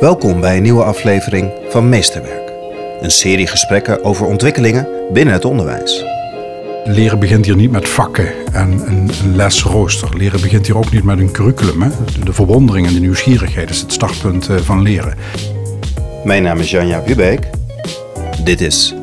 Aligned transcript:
Welkom 0.00 0.40
bij 0.40 0.56
een 0.56 0.62
nieuwe 0.62 0.82
aflevering 0.82 1.50
van 1.68 1.88
Meesterwerk. 1.88 2.52
Een 3.00 3.10
serie 3.10 3.46
gesprekken 3.46 4.04
over 4.04 4.26
ontwikkelingen 4.26 4.88
binnen 5.12 5.34
het 5.34 5.44
onderwijs. 5.44 6.04
Leren 6.84 7.18
begint 7.18 7.44
hier 7.44 7.56
niet 7.56 7.70
met 7.70 7.88
vakken 7.88 8.28
en 8.52 8.70
een, 8.70 9.10
een 9.22 9.36
lesrooster. 9.36 10.16
Leren 10.16 10.40
begint 10.40 10.66
hier 10.66 10.76
ook 10.76 10.92
niet 10.92 11.04
met 11.04 11.18
een 11.18 11.30
curriculum. 11.30 11.82
Hè. 11.82 11.88
De 12.24 12.32
verwondering 12.32 12.86
en 12.86 12.94
de 12.94 13.00
nieuwsgierigheid 13.00 13.70
is 13.70 13.80
het 13.80 13.92
startpunt 13.92 14.48
eh, 14.48 14.56
van 14.56 14.82
leren. 14.82 15.14
Mijn 16.24 16.42
naam 16.42 16.58
is 16.58 16.70
Janja 16.70 17.00
Bubeek. 17.00 17.48
Dit 18.44 18.60
is 18.60 18.94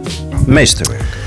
Meesterwerk. 0.46 1.18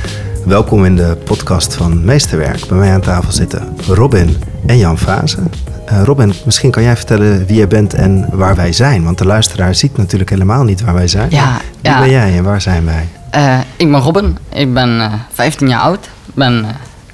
Welkom 0.45 0.85
in 0.85 0.97
de 0.97 1.17
podcast 1.25 1.75
van 1.75 2.05
Meesterwerk. 2.05 2.67
Bij 2.67 2.79
mij 2.79 2.93
aan 2.93 3.01
tafel 3.01 3.33
zitten 3.33 3.77
Robin 3.87 4.37
en 4.67 4.79
Jan 4.79 4.99
Vazen. 4.99 5.51
Uh, 5.93 6.03
Robin, 6.03 6.33
misschien 6.45 6.71
kan 6.71 6.83
jij 6.83 6.97
vertellen 6.97 7.47
wie 7.47 7.57
jij 7.57 7.69
bent 7.69 7.95
en 7.95 8.27
waar 8.31 8.57
wij 8.57 8.73
zijn. 8.73 9.05
Want 9.05 9.19
de 9.19 9.27
luisteraar 9.27 9.75
ziet 9.75 9.97
natuurlijk 9.97 10.31
helemaal 10.31 10.65
niet 10.65 10.81
waar 10.81 10.95
wij 10.95 11.09
zijn. 11.09 11.31
Ja, 11.31 11.57
wie 11.81 11.93
ja. 11.93 11.99
ben 11.99 12.11
jij 12.11 12.37
en 12.37 12.45
waar 12.45 12.61
zijn 12.61 12.85
wij? 12.85 13.09
Uh, 13.35 13.59
ik 13.77 13.91
ben 13.91 14.01
Robin, 14.01 14.39
ik 14.49 14.75
ben 14.75 14.99
uh, 14.99 15.13
15 15.33 15.69
jaar 15.69 15.81
oud. 15.81 16.05
Ik 16.05 16.35
ben 16.35 16.67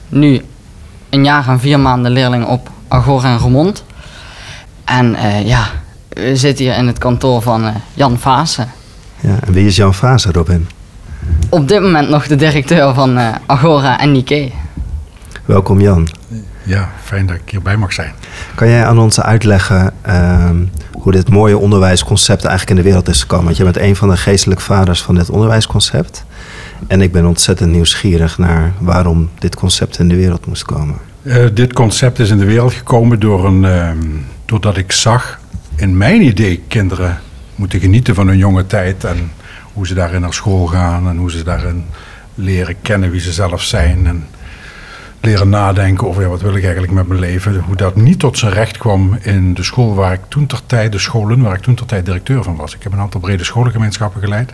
nu 0.09 0.43
een 1.11 1.25
jaar 1.25 1.49
en 1.49 1.61
vier 1.61 1.81
maanden 1.81 2.11
leerling 2.11 2.47
op 2.47 2.71
Agora 2.89 3.33
en 3.33 3.39
Remond. 3.39 3.85
En 4.85 5.17
ja, 5.45 5.67
we 6.09 6.37
zitten 6.37 6.65
hier 6.65 6.77
in 6.77 6.87
het 6.87 6.99
kantoor 6.99 7.43
van 7.43 7.73
Jan 7.95 8.19
Vaassen. 8.19 8.71
Ja, 9.21 9.37
en 9.47 9.53
wie 9.53 9.67
is 9.67 9.77
Jan 9.77 9.95
Vaassen, 9.95 10.33
Robin? 10.33 10.69
Op 11.49 11.69
dit 11.69 11.81
moment 11.81 12.09
nog 12.09 12.27
de 12.27 12.37
directeur 12.37 12.95
van 12.95 13.19
Agora 13.47 14.01
en 14.01 14.13
Nike. 14.13 14.51
Welkom 15.45 15.81
Jan. 15.81 16.09
Ja, 16.63 16.91
fijn 17.03 17.27
dat 17.27 17.37
ik 17.37 17.51
hierbij 17.51 17.77
mag 17.77 17.93
zijn. 17.93 18.13
Kan 18.55 18.69
jij 18.69 18.87
aan 18.87 18.99
ons 18.99 19.21
uitleggen 19.21 19.93
uh, 20.07 20.51
hoe 20.93 21.13
dit 21.13 21.29
mooie 21.29 21.59
onderwijsconcept 21.59 22.45
eigenlijk 22.45 22.71
in 22.71 22.85
de 22.85 22.89
wereld 22.91 23.09
is 23.09 23.21
gekomen? 23.21 23.45
Want 23.45 23.57
je 23.57 23.65
bent 23.65 23.79
een 23.79 23.97
van 23.97 24.09
de 24.09 24.17
geestelijke 24.17 24.63
vaders 24.63 25.03
van 25.03 25.15
dit 25.15 25.31
onderwijsconcept. 25.31 26.25
En 26.87 27.01
ik 27.01 27.13
ben 27.13 27.27
ontzettend 27.27 27.73
nieuwsgierig 27.73 28.39
naar 28.39 28.73
waarom 28.79 29.31
dit 29.39 29.57
concept 29.57 29.99
in 29.99 30.09
de 30.09 30.17
wereld 30.17 30.47
moest 30.47 30.65
komen. 30.65 30.97
Uh, 31.23 31.47
dit 31.55 31.73
concept 31.73 32.19
is 32.19 32.31
in 32.31 32.39
de 32.39 32.45
wereld 32.45 32.73
gekomen 32.73 33.21
door 33.21 33.47
een, 33.47 33.63
uh, 33.63 33.91
doordat 34.45 34.77
ik 34.77 34.93
zag 34.93 35.41
in 35.77 35.97
mijn 35.97 36.23
idee 36.23 36.63
kinderen 36.69 37.21
moeten 37.55 37.81
genieten 37.81 38.15
van 38.15 38.27
hun 38.27 38.39
jonge 38.39 38.67
tijd 38.67 39.05
en 39.05 39.31
hoe 39.73 39.87
ze 39.87 39.95
daarin 39.95 40.21
naar 40.21 40.35
school 40.35 40.67
gaan 40.67 41.09
en 41.09 41.17
hoe 41.17 41.31
ze 41.31 41.43
daarin 41.43 41.85
leren 42.35 42.77
kennen 42.83 43.11
wie 43.11 43.21
ze 43.21 43.33
zelf 43.33 43.63
zijn 43.63 44.07
en 44.07 44.27
leren 45.23 45.49
nadenken 45.49 46.07
over 46.09 46.23
ja, 46.23 46.29
wat 46.29 46.41
wil 46.41 46.57
ik 46.57 46.63
eigenlijk 46.63 46.93
met 46.93 47.09
mijn 47.09 47.21
leven. 47.21 47.61
Hoe 47.61 47.77
dat 47.77 47.97
niet 47.97 48.19
tot 48.19 48.39
zijn 48.39 48.53
recht 48.53 48.79
kwam 48.79 49.19
in 49.21 49.55
de 49.55 49.63
school 49.63 49.95
waar 49.95 50.13
ik 50.13 50.21
toen 50.29 50.47
ter 50.47 50.67
tijd, 50.67 50.93
de 50.93 50.99
scholen 50.99 51.43
waar 51.43 51.55
ik 51.55 51.63
toen 51.63 51.75
ter 51.75 51.87
tijd 51.87 52.05
directeur 52.05 52.43
van 52.43 52.57
was. 52.57 52.75
Ik 52.75 52.83
heb 52.83 52.93
een 52.93 52.99
aantal 52.99 53.21
brede 53.21 53.45
scholengemeenschappen 53.45 54.21
geleid. 54.21 54.53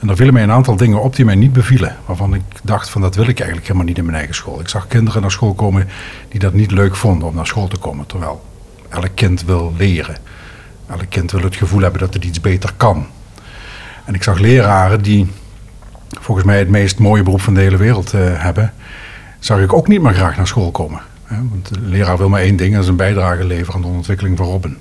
En 0.00 0.08
er 0.08 0.16
vielen 0.16 0.34
mij 0.34 0.42
een 0.42 0.50
aantal 0.50 0.76
dingen 0.76 1.02
op 1.02 1.16
die 1.16 1.24
mij 1.24 1.34
niet 1.34 1.52
bevielen. 1.52 1.96
Waarvan 2.06 2.34
ik 2.34 2.42
dacht 2.62 2.90
van 2.90 3.00
dat 3.00 3.14
wil 3.14 3.28
ik 3.28 3.38
eigenlijk 3.38 3.66
helemaal 3.66 3.86
niet 3.86 3.98
in 3.98 4.04
mijn 4.04 4.16
eigen 4.16 4.34
school. 4.34 4.60
Ik 4.60 4.68
zag 4.68 4.86
kinderen 4.86 5.20
naar 5.20 5.30
school 5.30 5.54
komen 5.54 5.88
die 6.28 6.40
dat 6.40 6.52
niet 6.52 6.70
leuk 6.70 6.96
vonden 6.96 7.28
om 7.28 7.34
naar 7.34 7.46
school 7.46 7.68
te 7.68 7.78
komen. 7.78 8.06
Terwijl 8.06 8.44
elk 8.88 9.10
kind 9.14 9.44
wil 9.44 9.74
leren. 9.76 10.16
Elk 10.86 11.08
kind 11.08 11.30
wil 11.30 11.42
het 11.42 11.56
gevoel 11.56 11.80
hebben 11.80 12.00
dat 12.00 12.14
het 12.14 12.24
iets 12.24 12.40
beter 12.40 12.72
kan. 12.76 13.06
En 14.04 14.14
ik 14.14 14.22
zag 14.22 14.38
leraren 14.38 15.02
die 15.02 15.26
volgens 16.20 16.46
mij 16.46 16.58
het 16.58 16.68
meest 16.68 16.98
mooie 16.98 17.22
beroep 17.22 17.40
van 17.40 17.54
de 17.54 17.60
hele 17.60 17.76
wereld 17.76 18.14
uh, 18.14 18.20
hebben. 18.24 18.72
Zag 19.42 19.60
ik 19.60 19.72
ook 19.72 19.88
niet 19.88 20.02
meer 20.02 20.14
graag 20.14 20.36
naar 20.36 20.46
school 20.46 20.70
komen. 20.70 21.00
Want 21.28 21.74
de 21.74 21.80
leraar 21.80 22.18
wil 22.18 22.28
maar 22.28 22.40
één 22.40 22.56
ding, 22.56 22.74
dat 22.74 22.82
is 22.82 22.88
een 22.88 22.96
bijdrage 22.96 23.44
leveren 23.44 23.74
aan 23.74 23.80
de 23.80 23.86
ontwikkeling 23.86 24.36
van 24.36 24.46
Robin. 24.46 24.78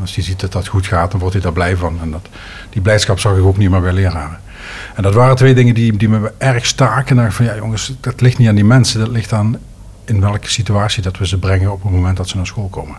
Als 0.00 0.14
hij 0.14 0.24
ziet 0.24 0.40
dat 0.40 0.52
dat 0.52 0.66
goed 0.66 0.86
gaat, 0.86 1.10
dan 1.10 1.20
wordt 1.20 1.34
hij 1.34 1.42
daar 1.42 1.52
blij 1.52 1.76
van. 1.76 1.98
En 2.00 2.10
dat, 2.10 2.28
die 2.70 2.82
blijdschap 2.82 3.18
zag 3.18 3.36
ik 3.36 3.44
ook 3.44 3.56
niet 3.56 3.70
meer 3.70 3.80
bij 3.80 3.92
leraren. 3.92 4.38
En 4.94 5.02
dat 5.02 5.14
waren 5.14 5.36
twee 5.36 5.54
dingen 5.54 5.74
die, 5.74 5.96
die 5.96 6.08
me 6.08 6.32
erg 6.38 6.66
staken. 6.66 7.18
En 7.18 7.32
van 7.32 7.44
ja 7.44 7.56
jongens, 7.56 7.96
dat 8.00 8.20
ligt 8.20 8.38
niet 8.38 8.48
aan 8.48 8.54
die 8.54 8.64
mensen. 8.64 9.00
Dat 9.00 9.08
ligt 9.08 9.32
aan 9.32 9.58
in 10.04 10.20
welke 10.20 10.50
situatie 10.50 11.02
dat 11.02 11.18
we 11.18 11.26
ze 11.26 11.38
brengen 11.38 11.72
op 11.72 11.82
het 11.82 11.92
moment 11.92 12.16
dat 12.16 12.28
ze 12.28 12.36
naar 12.36 12.46
school 12.46 12.68
komen. 12.68 12.96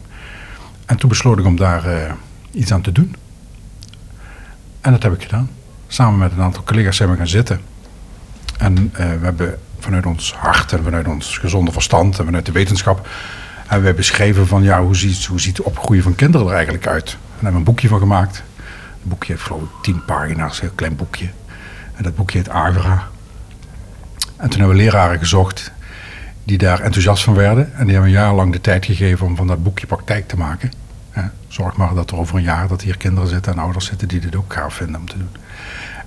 En 0.86 0.98
toen 0.98 1.10
besloot 1.10 1.40
ik 1.40 1.46
om 1.46 1.56
daar 1.56 1.88
uh, 1.88 2.12
iets 2.52 2.72
aan 2.72 2.82
te 2.82 2.92
doen. 2.92 3.16
En 4.82 4.92
dat 4.92 5.04
heb 5.04 5.14
ik 5.14 5.22
gedaan. 5.22 5.50
Samen 5.88 6.20
met 6.20 6.32
een 6.32 6.42
aantal 6.42 6.64
collega's 6.64 6.96
zijn 6.96 7.10
we 7.10 7.18
gaan 7.18 7.28
zitten. 7.28 7.60
En 8.58 8.78
uh, 8.78 8.98
we 8.98 9.26
hebben 9.26 9.60
vanuit 9.88 10.06
ons 10.06 10.34
hart 10.34 10.72
en 10.74 10.84
vanuit 10.84 11.08
ons 11.08 11.38
gezonde 11.38 11.72
verstand 11.72 12.20
en 12.20 12.26
vanuit 12.26 12.46
de 12.46 12.52
wetenschap 12.52 13.08
hebben 13.68 13.84
wij 13.84 13.96
beschreven 13.96 14.48
van 14.48 14.64
ja, 14.64 14.82
hoe 14.82 14.96
ziet, 14.96 15.26
hoe 15.26 15.40
ziet 15.40 15.58
het 15.58 15.66
opgroeien 15.66 16.04
van 16.04 16.16
kinderen 16.16 16.48
er 16.48 16.54
eigenlijk 16.54 16.88
uit. 16.88 17.12
En 17.12 17.18
daar 17.18 17.34
hebben 17.34 17.52
we 17.52 17.58
een 17.58 17.64
boekje 17.64 17.88
van 17.88 18.00
gemaakt. 18.00 18.44
Het 18.56 19.10
boekje 19.10 19.32
heeft 19.32 19.46
geloof 19.46 19.62
ik 19.62 19.68
tien 19.82 20.06
pagina's, 20.06 20.56
een 20.56 20.62
heel 20.68 20.76
klein 20.76 20.96
boekje. 20.96 21.30
En 21.96 22.04
dat 22.04 22.16
boekje 22.16 22.38
heet 22.38 22.50
Agora. 22.50 23.08
En 24.38 24.50
toen 24.50 24.60
hebben 24.60 24.78
we 24.78 24.84
leraren 24.84 25.20
gezocht 25.20 25.72
die 26.44 26.58
daar 26.58 26.80
enthousiast 26.80 27.24
van 27.24 27.34
werden. 27.34 27.74
En 27.76 27.84
die 27.84 27.94
hebben 27.94 28.12
een 28.12 28.18
jaar 28.18 28.34
lang 28.34 28.52
de 28.52 28.62
tijd 28.62 28.86
gegeven 28.86 29.26
om 29.26 29.36
van 29.36 29.48
dat 29.48 29.64
boekje 29.64 29.88
praktijk 29.88 30.28
te 30.28 30.38
maken. 30.38 30.72
Zorg 31.48 31.78
maar 31.78 31.94
dat 31.94 32.12
er 32.12 32.18
over 32.18 32.36
een 32.36 32.44
jaar 32.44 32.68
dat 32.68 32.82
hier 32.82 32.98
kinderen 32.98 33.30
zitten 33.30 33.52
en 33.52 33.60
ouders 33.60 33.86
zitten 33.86 34.08
die 34.08 34.20
dit 34.20 34.36
ook 34.36 34.54
gaaf 34.54 34.74
vinden 34.74 35.00
om 35.00 35.10
te 35.10 35.18
doen. 35.18 35.30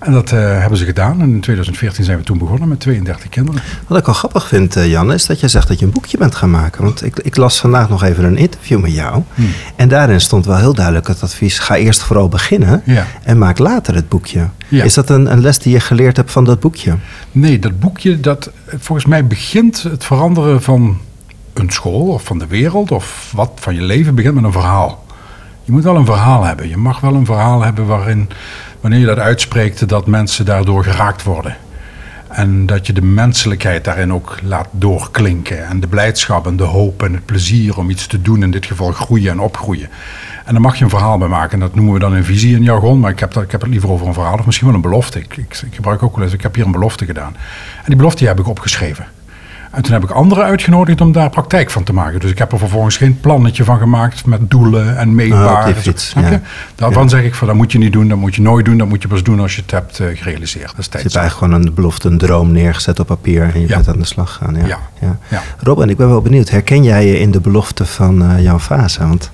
En 0.00 0.12
dat 0.12 0.32
uh, 0.32 0.38
hebben 0.40 0.78
ze 0.78 0.84
gedaan. 0.84 1.20
En 1.20 1.30
in 1.30 1.40
2014 1.40 2.04
zijn 2.04 2.18
we 2.18 2.24
toen 2.24 2.38
begonnen 2.38 2.68
met 2.68 2.80
32 2.80 3.28
kinderen. 3.28 3.62
Wat 3.86 3.98
ik 3.98 4.04
wel 4.04 4.14
grappig 4.14 4.48
vind, 4.48 4.76
uh, 4.76 4.90
Jan, 4.90 5.12
is 5.12 5.26
dat 5.26 5.40
je 5.40 5.48
zegt 5.48 5.68
dat 5.68 5.78
je 5.78 5.84
een 5.84 5.92
boekje 5.92 6.18
bent 6.18 6.34
gaan 6.34 6.50
maken. 6.50 6.84
Want 6.84 7.04
ik, 7.04 7.18
ik 7.18 7.36
las 7.36 7.60
vandaag 7.60 7.88
nog 7.88 8.02
even 8.02 8.24
een 8.24 8.36
interview 8.36 8.80
met 8.80 8.94
jou. 8.94 9.22
Hmm. 9.34 9.50
En 9.76 9.88
daarin 9.88 10.20
stond 10.20 10.46
wel 10.46 10.56
heel 10.56 10.74
duidelijk 10.74 11.06
het 11.06 11.22
advies: 11.22 11.58
ga 11.58 11.76
eerst 11.76 12.02
vooral 12.02 12.28
beginnen 12.28 12.82
ja. 12.84 13.06
en 13.22 13.38
maak 13.38 13.58
later 13.58 13.94
het 13.94 14.08
boekje. 14.08 14.48
Ja. 14.68 14.84
Is 14.84 14.94
dat 14.94 15.10
een, 15.10 15.32
een, 15.32 15.40
les 15.40 15.58
die 15.58 15.72
je 15.72 15.80
geleerd 15.80 16.16
hebt 16.16 16.30
van 16.30 16.44
dat 16.44 16.60
boekje? 16.60 16.96
Nee, 17.32 17.58
dat 17.58 17.80
boekje, 17.80 18.20
dat 18.20 18.50
volgens 18.66 19.06
mij 19.06 19.26
begint 19.26 19.82
het 19.82 20.04
veranderen 20.04 20.62
van 20.62 20.98
een 21.54 21.70
school 21.70 22.06
of 22.06 22.24
van 22.24 22.38
de 22.38 22.46
wereld 22.46 22.90
of 22.90 23.32
wat 23.34 23.50
van 23.54 23.74
je 23.74 23.82
leven 23.82 24.14
begint 24.14 24.34
met 24.34 24.44
een 24.44 24.52
verhaal. 24.52 25.04
Je 25.64 25.72
moet 25.72 25.84
wel 25.84 25.96
een 25.96 26.04
verhaal 26.04 26.44
hebben. 26.44 26.68
Je 26.68 26.76
mag 26.76 27.00
wel 27.00 27.14
een 27.14 27.26
verhaal 27.26 27.62
hebben 27.62 27.86
waarin, 27.86 28.28
wanneer 28.80 29.00
je 29.00 29.06
dat 29.06 29.18
uitspreekt, 29.18 29.88
dat 29.88 30.06
mensen 30.06 30.44
daardoor 30.44 30.84
geraakt 30.84 31.22
worden. 31.22 31.56
En 32.28 32.66
dat 32.66 32.86
je 32.86 32.92
de 32.92 33.02
menselijkheid 33.02 33.84
daarin 33.84 34.12
ook 34.12 34.38
laat 34.42 34.68
doorklinken. 34.70 35.66
En 35.66 35.80
de 35.80 35.86
blijdschap 35.86 36.46
en 36.46 36.56
de 36.56 36.64
hoop 36.64 37.02
en 37.02 37.12
het 37.12 37.24
plezier 37.24 37.78
om 37.78 37.90
iets 37.90 38.06
te 38.06 38.22
doen, 38.22 38.42
in 38.42 38.50
dit 38.50 38.66
geval 38.66 38.92
groeien 38.92 39.30
en 39.30 39.40
opgroeien. 39.40 39.88
En 40.44 40.52
daar 40.52 40.60
mag 40.60 40.76
je 40.76 40.84
een 40.84 40.90
verhaal 40.90 41.18
bij 41.18 41.28
maken. 41.28 41.52
En 41.52 41.60
dat 41.60 41.74
noemen 41.74 41.94
we 41.94 42.00
dan 42.00 42.12
een 42.12 42.24
visie 42.24 42.56
in 42.56 42.62
jargon. 42.62 43.00
Maar 43.00 43.10
ik 43.10 43.20
heb, 43.20 43.32
dat, 43.32 43.42
ik 43.42 43.50
heb 43.50 43.60
het 43.60 43.70
liever 43.70 43.90
over 43.90 44.06
een 44.06 44.14
verhaal 44.14 44.38
of 44.38 44.46
misschien 44.46 44.66
wel 44.66 44.76
een 44.76 44.82
belofte. 44.82 45.18
Ik, 45.18 45.36
ik, 45.36 45.62
ik 45.66 45.74
gebruik 45.74 46.02
ook 46.02 46.14
wel 46.14 46.24
eens, 46.24 46.34
ik 46.34 46.42
heb 46.42 46.54
hier 46.54 46.64
een 46.64 46.72
belofte 46.72 47.04
gedaan. 47.04 47.36
En 47.76 47.86
die 47.86 47.96
belofte 47.96 48.26
heb 48.26 48.38
ik 48.38 48.48
opgeschreven. 48.48 49.06
En 49.70 49.82
toen 49.82 49.92
heb 49.92 50.02
ik 50.02 50.10
anderen 50.10 50.44
uitgenodigd 50.44 51.00
om 51.00 51.12
daar 51.12 51.30
praktijk 51.30 51.70
van 51.70 51.82
te 51.82 51.92
maken. 51.92 52.20
Dus 52.20 52.30
ik 52.30 52.38
heb 52.38 52.52
er 52.52 52.58
vervolgens 52.58 52.96
geen 52.96 53.20
plannetje 53.20 53.64
van 53.64 53.78
gemaakt 53.78 54.26
met 54.26 54.50
doelen 54.50 54.96
en 54.98 55.14
meetbare. 55.14 55.70
Oh, 55.70 55.76
fiets, 55.76 56.12
ja. 56.16 56.40
Daarvan 56.74 57.02
ja. 57.02 57.08
zeg 57.08 57.22
ik 57.22 57.34
van 57.34 57.46
dat 57.46 57.56
moet 57.56 57.72
je 57.72 57.78
niet 57.78 57.92
doen, 57.92 58.08
dat 58.08 58.18
moet 58.18 58.34
je 58.34 58.42
nooit 58.42 58.64
doen, 58.64 58.78
dat 58.78 58.88
moet 58.88 59.02
je 59.02 59.08
pas 59.08 59.22
doen 59.22 59.40
als 59.40 59.54
je 59.54 59.62
het 59.62 59.70
hebt 59.70 60.00
uh, 60.00 60.06
gerealiseerd. 60.16 60.76
Dat 60.76 60.78
is 60.78 60.86
je 60.92 60.98
hebt 60.98 61.16
eigenlijk 61.16 61.52
gewoon 61.52 61.66
een 61.66 61.74
belofte, 61.74 62.08
een 62.08 62.18
droom 62.18 62.52
neergezet 62.52 63.00
op 63.00 63.06
papier 63.06 63.42
en 63.54 63.60
je 63.60 63.68
ja. 63.68 63.74
bent 63.74 63.88
aan 63.88 63.98
de 63.98 64.04
slag 64.04 64.32
gaan. 64.32 64.54
Ja. 64.54 64.78
Ja. 65.00 65.18
Ja. 65.28 65.42
Robin, 65.58 65.88
ik 65.88 65.96
ben 65.96 66.08
wel 66.08 66.22
benieuwd, 66.22 66.48
herken 66.48 66.82
jij 66.82 67.06
je 67.06 67.18
in 67.18 67.30
de 67.30 67.40
belofte 67.40 67.86
van 67.86 68.22
uh, 68.22 68.42
Jan 68.42 68.60
Vasa? 68.60 69.06
Want 69.06 69.30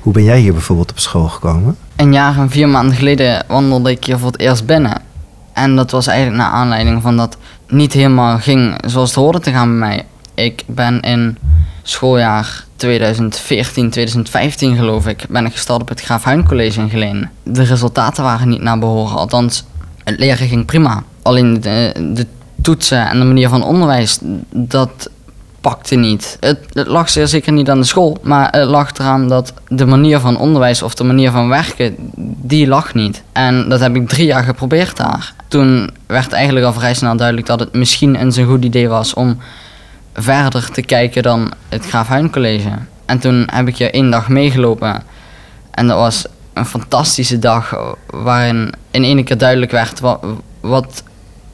hoe 0.00 0.12
ben 0.12 0.24
jij 0.24 0.38
hier 0.38 0.52
bijvoorbeeld 0.52 0.90
op 0.90 0.98
school 0.98 1.28
gekomen? 1.28 1.76
Een 1.96 2.12
jaar 2.12 2.38
en 2.38 2.50
vier 2.50 2.68
maanden 2.68 2.96
geleden 2.96 3.44
wandelde 3.48 3.90
ik 3.90 4.04
hier 4.04 4.18
voor 4.18 4.30
het 4.30 4.40
eerst 4.40 4.66
binnen. 4.66 5.00
En 5.52 5.76
dat 5.76 5.90
was 5.90 6.06
eigenlijk 6.06 6.38
naar 6.42 6.50
aanleiding 6.50 7.02
van 7.02 7.16
dat 7.16 7.36
niet 7.68 7.92
helemaal 7.92 8.38
ging 8.38 8.74
zoals 8.86 9.08
het 9.08 9.18
hoorde 9.18 9.40
te 9.40 9.50
gaan 9.50 9.68
bij 9.68 9.88
mij. 9.88 10.04
Ik 10.34 10.62
ben 10.66 11.00
in 11.00 11.38
schooljaar 11.82 12.64
2014, 12.76 13.90
2015 13.90 14.76
geloof 14.76 15.06
ik, 15.06 15.24
ben 15.28 15.46
ik 15.46 15.52
gestart 15.52 15.80
op 15.80 15.88
het 15.88 16.00
Graaf 16.00 16.24
Huin 16.24 16.44
College 16.44 16.80
in 16.80 16.90
Geleen. 16.90 17.28
De 17.42 17.62
resultaten 17.62 18.24
waren 18.24 18.48
niet 18.48 18.62
naar 18.62 18.78
behoren, 18.78 19.16
althans 19.16 19.64
het 20.04 20.18
leren 20.18 20.48
ging 20.48 20.66
prima. 20.66 21.02
Alleen 21.22 21.60
de, 21.60 21.92
de 22.14 22.26
toetsen 22.62 23.08
en 23.08 23.18
de 23.18 23.24
manier 23.24 23.48
van 23.48 23.64
onderwijs, 23.64 24.18
dat 24.50 25.10
pakte 25.60 25.94
niet. 25.94 26.36
Het, 26.40 26.58
het, 26.72 26.86
lag 26.86 27.08
zeer 27.08 27.28
zeker 27.28 27.52
niet 27.52 27.70
aan 27.70 27.80
de 27.80 27.86
school, 27.86 28.18
maar 28.22 28.48
het 28.50 28.68
lag 28.68 28.98
eraan 28.98 29.28
dat 29.28 29.52
de 29.68 29.86
manier 29.86 30.20
van 30.20 30.38
onderwijs 30.38 30.82
of 30.82 30.94
de 30.94 31.04
manier 31.04 31.30
van 31.30 31.48
werken, 31.48 31.94
die 32.42 32.66
lag 32.66 32.94
niet. 32.94 33.22
En 33.32 33.68
dat 33.68 33.80
heb 33.80 33.96
ik 33.96 34.08
drie 34.08 34.26
jaar 34.26 34.44
geprobeerd 34.44 34.96
daar. 34.96 35.34
Toen 35.48 35.90
werd 36.06 36.32
eigenlijk 36.32 36.66
al 36.66 36.72
vrij 36.72 36.94
snel 36.94 37.16
duidelijk 37.16 37.46
dat 37.46 37.60
het 37.60 37.72
misschien 37.72 38.14
eens 38.14 38.36
een 38.36 38.46
goed 38.46 38.64
idee 38.64 38.88
was 38.88 39.14
om 39.14 39.38
verder 40.14 40.70
te 40.70 40.82
kijken 40.82 41.22
dan 41.22 41.52
het 41.68 41.86
Graaf 41.86 42.08
Huin 42.08 42.30
College. 42.30 42.70
En 43.06 43.18
toen 43.18 43.48
heb 43.52 43.68
ik 43.68 43.74
je 43.74 43.90
één 43.90 44.10
dag 44.10 44.28
meegelopen. 44.28 45.02
En 45.70 45.86
dat 45.86 45.98
was 45.98 46.24
een 46.52 46.66
fantastische 46.66 47.38
dag 47.38 47.76
waarin 48.06 48.72
in 48.90 49.04
één 49.04 49.24
keer 49.24 49.38
duidelijk 49.38 49.70
werd 49.70 50.00
wat, 50.00 50.24
wat 50.60 51.02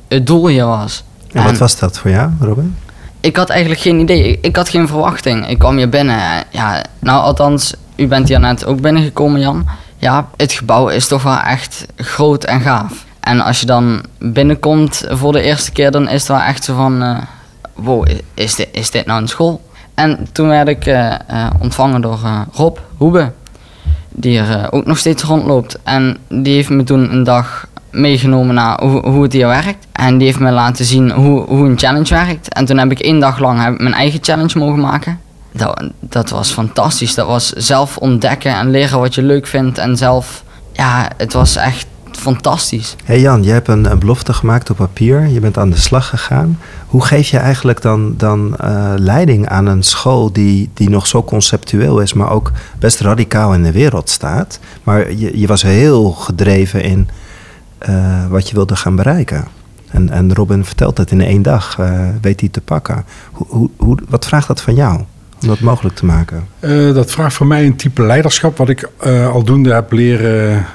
het 0.08 0.26
doel 0.26 0.46
hier 0.46 0.66
was. 0.66 1.04
En 1.32 1.44
wat 1.44 1.58
was 1.58 1.78
dat 1.78 1.98
voor 1.98 2.10
jou, 2.10 2.30
Robin? 2.40 2.76
Ik 3.22 3.36
had 3.36 3.50
eigenlijk 3.50 3.80
geen 3.80 3.98
idee. 3.98 4.38
Ik 4.40 4.56
had 4.56 4.68
geen 4.68 4.88
verwachting. 4.88 5.48
Ik 5.48 5.58
kwam 5.58 5.76
hier 5.76 5.88
binnen. 5.88 6.44
Ja, 6.50 6.84
nou, 6.98 7.22
althans, 7.22 7.74
u 7.96 8.06
bent 8.06 8.28
hier 8.28 8.40
net 8.40 8.64
ook 8.64 8.80
binnengekomen, 8.80 9.40
Jan. 9.40 9.66
Ja, 9.96 10.28
het 10.36 10.52
gebouw 10.52 10.88
is 10.88 11.08
toch 11.08 11.22
wel 11.22 11.38
echt 11.38 11.86
groot 11.96 12.44
en 12.44 12.60
gaaf. 12.60 13.04
En 13.20 13.40
als 13.40 13.60
je 13.60 13.66
dan 13.66 14.04
binnenkomt 14.18 15.04
voor 15.08 15.32
de 15.32 15.42
eerste 15.42 15.72
keer, 15.72 15.90
dan 15.90 16.08
is 16.08 16.20
het 16.20 16.28
wel 16.28 16.40
echt 16.40 16.64
zo 16.64 16.74
van... 16.74 17.02
eh, 17.02 17.18
wow, 17.74 18.06
is 18.34 18.54
dit, 18.54 18.68
is 18.72 18.90
dit 18.90 19.06
nou 19.06 19.20
een 19.20 19.28
school? 19.28 19.62
En 19.94 20.28
toen 20.32 20.48
werd 20.48 20.68
ik 20.68 20.86
eh, 20.86 21.12
eh, 21.12 21.46
ontvangen 21.58 22.00
door 22.00 22.18
Rob 22.52 22.78
Hoebe, 22.96 23.32
die 24.08 24.38
er 24.38 24.72
ook 24.72 24.86
nog 24.86 24.98
steeds 24.98 25.22
rondloopt. 25.22 25.78
En 25.82 26.16
die 26.28 26.54
heeft 26.54 26.70
me 26.70 26.84
toen 26.84 27.12
een 27.12 27.24
dag 27.24 27.66
meegenomen 27.92 28.54
naar 28.54 28.80
hoe, 28.80 29.06
hoe 29.06 29.22
het 29.22 29.32
hier 29.32 29.46
werkt. 29.46 29.86
En 29.92 30.18
die 30.18 30.26
heeft 30.26 30.38
me 30.38 30.50
laten 30.50 30.84
zien 30.84 31.10
hoe, 31.10 31.44
hoe 31.44 31.66
een 31.66 31.78
challenge 31.78 32.14
werkt. 32.14 32.54
En 32.54 32.64
toen 32.64 32.78
heb 32.78 32.90
ik 32.90 33.00
één 33.00 33.20
dag 33.20 33.38
lang 33.38 33.78
mijn 33.78 33.94
eigen 33.94 34.18
challenge 34.22 34.58
mogen 34.58 34.80
maken. 34.80 35.20
Dat, 35.52 35.90
dat 36.00 36.30
was 36.30 36.50
fantastisch. 36.50 37.14
Dat 37.14 37.26
was 37.26 37.48
zelf 37.48 37.96
ontdekken 37.96 38.54
en 38.54 38.70
leren 38.70 38.98
wat 38.98 39.14
je 39.14 39.22
leuk 39.22 39.46
vindt. 39.46 39.78
En 39.78 39.96
zelf, 39.96 40.44
ja, 40.72 41.08
het 41.16 41.32
was 41.32 41.56
echt 41.56 41.86
fantastisch. 42.16 42.96
Hey 43.04 43.20
Jan, 43.20 43.42
je 43.42 43.50
hebt 43.50 43.68
een, 43.68 43.90
een 43.90 43.98
belofte 43.98 44.32
gemaakt 44.32 44.70
op 44.70 44.76
papier. 44.76 45.26
Je 45.26 45.40
bent 45.40 45.58
aan 45.58 45.70
de 45.70 45.76
slag 45.76 46.08
gegaan. 46.08 46.58
Hoe 46.86 47.04
geef 47.04 47.28
je 47.28 47.38
eigenlijk 47.38 47.82
dan, 47.82 48.14
dan 48.16 48.56
eh, 48.56 48.92
leiding 48.96 49.48
aan 49.48 49.66
een 49.66 49.82
school 49.82 50.32
die, 50.32 50.70
die 50.74 50.90
nog 50.90 51.06
zo 51.06 51.22
conceptueel 51.22 52.00
is, 52.00 52.12
maar 52.12 52.30
ook 52.30 52.52
best 52.78 53.00
radicaal 53.00 53.54
in 53.54 53.62
de 53.62 53.72
wereld 53.72 54.10
staat? 54.10 54.58
Maar 54.82 55.12
je, 55.12 55.38
je 55.38 55.46
was 55.46 55.62
heel 55.62 56.10
gedreven 56.10 56.82
in 56.82 57.08
eh, 57.82 58.26
wat 58.28 58.48
je 58.48 58.54
wilde 58.54 58.76
gaan 58.76 58.96
bereiken. 58.96 59.44
En, 59.88 60.10
en 60.10 60.34
Robin 60.34 60.64
vertelt 60.64 60.98
het 60.98 61.10
in 61.10 61.20
één 61.20 61.42
dag, 61.42 61.78
eh, 61.78 62.08
weet 62.20 62.40
hij 62.40 62.48
te 62.48 62.60
pakken. 62.60 63.04
Hoe, 63.32 63.70
hoe, 63.76 63.98
wat 64.08 64.26
vraagt 64.26 64.46
dat 64.46 64.60
van 64.60 64.74
jou 64.74 65.00
om 65.42 65.48
dat 65.48 65.60
mogelijk 65.60 65.94
te 65.94 66.04
maken? 66.04 66.46
Eh, 66.58 66.94
dat 66.94 67.10
vraagt 67.10 67.34
voor 67.34 67.46
mij 67.46 67.66
een 67.66 67.76
type 67.76 68.02
leiderschap 68.02 68.56
wat 68.56 68.68
ik 68.68 68.90
aldoende 69.32 69.72
heb 69.72 69.92
leren 69.92 70.66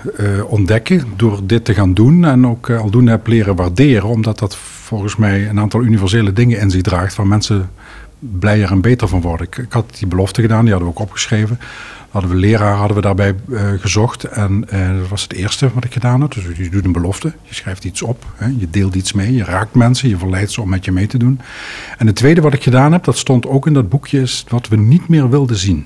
ontdekken 0.47 1.03
door 1.15 1.39
dit 1.43 1.65
te 1.65 1.73
gaan 1.73 1.93
doen. 1.93 2.25
En 2.25 2.47
ook 2.47 2.69
aldoende 2.69 3.11
heb 3.11 3.27
leren 3.27 3.55
waarderen, 3.55 4.09
omdat 4.09 4.39
dat 4.39 4.55
volgens 4.83 5.15
mij 5.15 5.49
een 5.49 5.59
aantal 5.59 5.83
universele 5.83 6.33
dingen 6.33 6.59
in 6.59 6.71
zich 6.71 6.81
draagt 6.81 7.15
waar 7.15 7.27
mensen 7.27 7.69
blijer 8.19 8.71
en 8.71 8.81
beter 8.81 9.07
van 9.07 9.21
worden. 9.21 9.47
Ik, 9.47 9.57
ik 9.57 9.71
had 9.71 9.97
die 9.97 10.07
belofte 10.07 10.41
gedaan, 10.41 10.61
die 10.61 10.71
hadden 10.73 10.89
we 10.89 10.95
ook 10.95 11.05
opgeschreven. 11.07 11.59
Hadden 12.09 12.31
we 12.31 12.37
leraar 12.37 12.75
hadden 12.75 12.95
we 12.95 13.01
daarbij 13.01 13.35
eh, 13.51 13.71
gezocht 13.79 14.23
en 14.23 14.69
eh, 14.69 14.97
dat 14.99 15.07
was 15.07 15.21
het 15.21 15.33
eerste 15.33 15.69
wat 15.73 15.83
ik 15.83 15.93
gedaan 15.93 16.21
had. 16.21 16.33
Dus 16.33 16.43
je 16.57 16.69
doet 16.69 16.85
een 16.85 16.91
belofte, 16.91 17.33
je 17.43 17.53
schrijft 17.53 17.83
iets 17.83 18.01
op, 18.01 18.25
hè, 18.35 18.47
je 18.57 18.69
deelt 18.69 18.95
iets 18.95 19.13
mee, 19.13 19.33
je 19.33 19.43
raakt 19.43 19.75
mensen, 19.75 20.09
je 20.09 20.17
verleidt 20.17 20.51
ze 20.51 20.61
om 20.61 20.69
met 20.69 20.85
je 20.85 20.91
mee 20.91 21.07
te 21.07 21.17
doen. 21.17 21.39
En 21.97 22.07
het 22.07 22.15
tweede 22.15 22.41
wat 22.41 22.53
ik 22.53 22.63
gedaan 22.63 22.91
heb, 22.91 23.03
dat 23.03 23.17
stond 23.17 23.47
ook 23.47 23.67
in 23.67 23.73
dat 23.73 23.89
boekje, 23.89 24.21
is 24.21 24.45
wat 24.47 24.67
we 24.67 24.75
niet 24.75 25.07
meer 25.07 25.29
wilden 25.29 25.57
zien. 25.57 25.85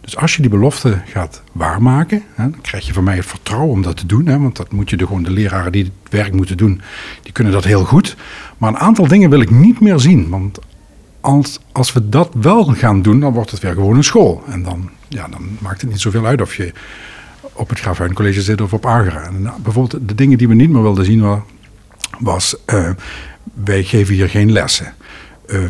Dus 0.00 0.16
als 0.16 0.36
je 0.36 0.40
die 0.42 0.50
belofte 0.50 1.02
gaat 1.06 1.42
waarmaken, 1.52 2.22
hè, 2.34 2.50
dan 2.50 2.60
krijg 2.60 2.86
je 2.86 2.92
van 2.92 3.04
mij 3.04 3.16
het 3.16 3.26
vertrouwen 3.26 3.70
om 3.70 3.82
dat 3.82 3.96
te 3.96 4.06
doen. 4.06 4.26
Hè, 4.26 4.38
want 4.38 4.56
dat 4.56 4.72
moet 4.72 4.90
je 4.90 4.96
de, 4.96 5.06
gewoon 5.06 5.22
de 5.22 5.30
leraren 5.30 5.72
die 5.72 5.84
het 5.84 6.12
werk 6.12 6.32
moeten 6.32 6.56
doen, 6.56 6.80
die 7.22 7.32
kunnen 7.32 7.52
dat 7.52 7.64
heel 7.64 7.84
goed. 7.84 8.16
Maar 8.58 8.70
een 8.70 8.78
aantal 8.78 9.06
dingen 9.06 9.30
wil 9.30 9.40
ik 9.40 9.50
niet 9.50 9.80
meer 9.80 9.98
zien. 9.98 10.28
Want 10.28 10.58
als, 11.24 11.58
als 11.72 11.92
we 11.92 12.08
dat 12.08 12.30
wel 12.40 12.64
gaan 12.64 13.02
doen, 13.02 13.20
dan 13.20 13.32
wordt 13.32 13.50
het 13.50 13.60
weer 13.60 13.72
gewoon 13.74 13.96
een 13.96 14.04
school. 14.04 14.42
En 14.48 14.62
dan, 14.62 14.90
ja, 15.08 15.28
dan 15.28 15.56
maakt 15.58 15.80
het 15.80 15.90
niet 15.90 16.00
zoveel 16.00 16.26
uit 16.26 16.40
of 16.40 16.54
je 16.56 16.72
op 17.52 17.68
het 17.68 17.80
Graafhuin 17.80 18.14
College 18.14 18.42
zit 18.42 18.60
of 18.60 18.72
op 18.72 18.86
Agera. 18.86 19.22
En, 19.22 19.42
nou, 19.42 19.60
bijvoorbeeld 19.62 20.08
de 20.08 20.14
dingen 20.14 20.38
die 20.38 20.48
we 20.48 20.54
niet 20.54 20.70
meer 20.70 20.82
wilden 20.82 21.04
zien 21.04 21.20
wa- 21.20 21.42
was... 22.18 22.56
eh, 22.64 22.90
wij 23.64 23.82
geven 23.84 24.14
hier 24.14 24.28
geen 24.28 24.52
lessen. 24.52 24.94
Eh, 25.46 25.60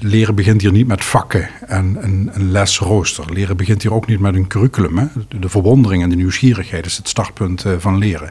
leren 0.00 0.34
begint 0.34 0.60
hier 0.60 0.72
niet 0.72 0.86
met 0.86 1.04
vakken 1.04 1.48
en 1.66 1.96
een, 2.00 2.30
een 2.32 2.50
lesrooster. 2.50 3.32
Leren 3.32 3.56
begint 3.56 3.82
hier 3.82 3.94
ook 3.94 4.06
niet 4.06 4.20
met 4.20 4.34
een 4.34 4.46
curriculum. 4.46 4.98
Hè. 4.98 5.06
De, 5.28 5.38
de 5.38 5.48
verwondering 5.48 6.02
en 6.02 6.08
de 6.10 6.16
nieuwsgierigheid 6.16 6.86
is 6.86 6.96
het 6.96 7.08
startpunt 7.08 7.64
eh, 7.64 7.72
van 7.78 7.98
leren. 7.98 8.30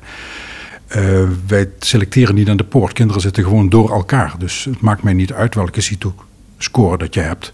Wij 1.47 1.69
selecteren 1.79 2.35
niet 2.35 2.49
aan 2.49 2.57
de 2.57 2.63
poort. 2.63 2.93
Kinderen 2.93 3.21
zitten 3.21 3.43
gewoon 3.43 3.69
door 3.69 3.91
elkaar. 3.91 4.33
Dus 4.37 4.63
het 4.63 4.81
maakt 4.81 5.03
mij 5.03 5.13
niet 5.13 5.33
uit 5.33 5.55
welke 5.55 5.81
CITO-score 6.61 6.97
dat 6.97 7.13
je 7.13 7.19
hebt. 7.19 7.53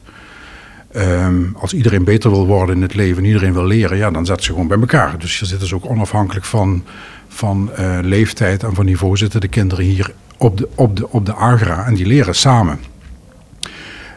Ehm, 0.91 1.43
als 1.53 1.73
iedereen 1.73 2.03
beter 2.03 2.29
wil 2.29 2.45
worden 2.45 2.75
in 2.75 2.81
het 2.81 2.95
leven 2.95 3.17
en 3.17 3.25
iedereen 3.25 3.53
wil 3.53 3.65
leren, 3.65 3.97
ja, 3.97 4.11
dan 4.11 4.25
zet 4.25 4.43
ze 4.43 4.51
gewoon 4.51 4.67
bij 4.67 4.79
elkaar. 4.79 5.19
Dus 5.19 5.39
je 5.39 5.45
zitten 5.45 5.67
ze 5.67 5.75
ook 5.75 5.89
onafhankelijk 5.89 6.45
van, 6.45 6.83
van 7.27 7.71
eh, 7.75 7.97
leeftijd 8.01 8.63
en 8.63 8.73
van 8.73 8.85
niveau 8.85 9.17
zitten 9.17 9.41
de 9.41 9.47
kinderen 9.47 9.85
hier 9.85 10.13
op 10.37 10.57
de, 10.57 10.69
op, 10.75 10.95
de, 10.95 11.09
op 11.09 11.25
de 11.25 11.33
agra 11.33 11.85
en 11.85 11.93
die 11.93 12.05
leren 12.05 12.35
samen. 12.35 12.79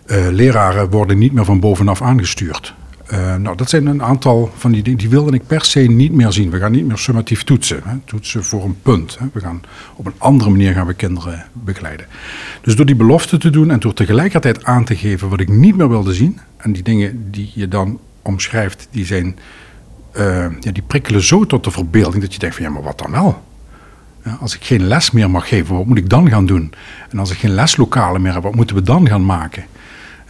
Eh, 0.06 0.26
leraren 0.30 0.90
worden 0.90 1.18
niet 1.18 1.32
meer 1.32 1.44
van 1.44 1.60
bovenaf 1.60 2.02
aangestuurd. 2.02 2.74
Eh, 3.10 3.36
nou, 3.36 3.56
dat 3.56 3.68
zijn 3.68 3.86
een 3.86 4.02
aantal 4.02 4.50
van 4.56 4.72
die 4.72 4.82
dingen, 4.82 4.98
die 4.98 5.08
wilde 5.08 5.32
ik 5.32 5.46
per 5.46 5.64
se 5.64 5.80
niet 5.80 6.12
meer 6.12 6.32
zien. 6.32 6.50
We 6.50 6.58
gaan 6.58 6.72
niet 6.72 6.86
meer 6.86 6.98
summatief 6.98 7.44
toetsen. 7.44 7.80
Hè. 7.84 7.96
Toetsen 8.04 8.44
voor 8.44 8.64
een 8.64 8.76
punt. 8.82 9.18
Hè. 9.18 9.26
We 9.32 9.40
gaan 9.40 9.62
op 9.96 10.06
een 10.06 10.14
andere 10.18 10.50
manier 10.50 10.72
gaan 10.72 10.86
we 10.86 10.94
kinderen 10.94 11.46
begeleiden. 11.52 12.06
Dus 12.60 12.76
door 12.76 12.86
die 12.86 12.94
belofte 12.94 13.38
te 13.38 13.50
doen 13.50 13.70
en 13.70 13.80
door 13.80 13.94
tegelijkertijd 13.94 14.64
aan 14.64 14.84
te 14.84 14.96
geven 14.96 15.28
wat 15.28 15.40
ik 15.40 15.48
niet 15.48 15.76
meer 15.76 15.88
wilde 15.88 16.14
zien. 16.14 16.40
En 16.56 16.72
die 16.72 16.82
dingen 16.82 17.30
die 17.30 17.50
je 17.54 17.68
dan 17.68 17.98
omschrijft, 18.22 18.88
die 18.90 19.04
zijn, 19.04 19.38
eh, 20.12 20.46
ja, 20.60 20.72
die 20.72 20.82
prikkelen 20.86 21.22
zo 21.22 21.46
tot 21.46 21.64
de 21.64 21.70
verbeelding 21.70 22.22
dat 22.22 22.32
je 22.32 22.38
denkt 22.38 22.56
van 22.56 22.64
ja, 22.64 22.70
maar 22.70 22.82
wat 22.82 22.98
dan 22.98 23.10
wel? 23.10 23.42
Ja, 24.24 24.38
als 24.40 24.54
ik 24.54 24.64
geen 24.64 24.86
les 24.86 25.10
meer 25.10 25.30
mag 25.30 25.48
geven, 25.48 25.76
wat 25.76 25.86
moet 25.86 25.98
ik 25.98 26.08
dan 26.08 26.28
gaan 26.28 26.46
doen? 26.46 26.72
En 27.10 27.18
als 27.18 27.30
ik 27.30 27.38
geen 27.38 27.54
leslokalen 27.54 28.22
meer 28.22 28.32
heb, 28.32 28.42
wat 28.42 28.54
moeten 28.54 28.76
we 28.76 28.82
dan 28.82 29.08
gaan 29.08 29.24
maken? 29.24 29.64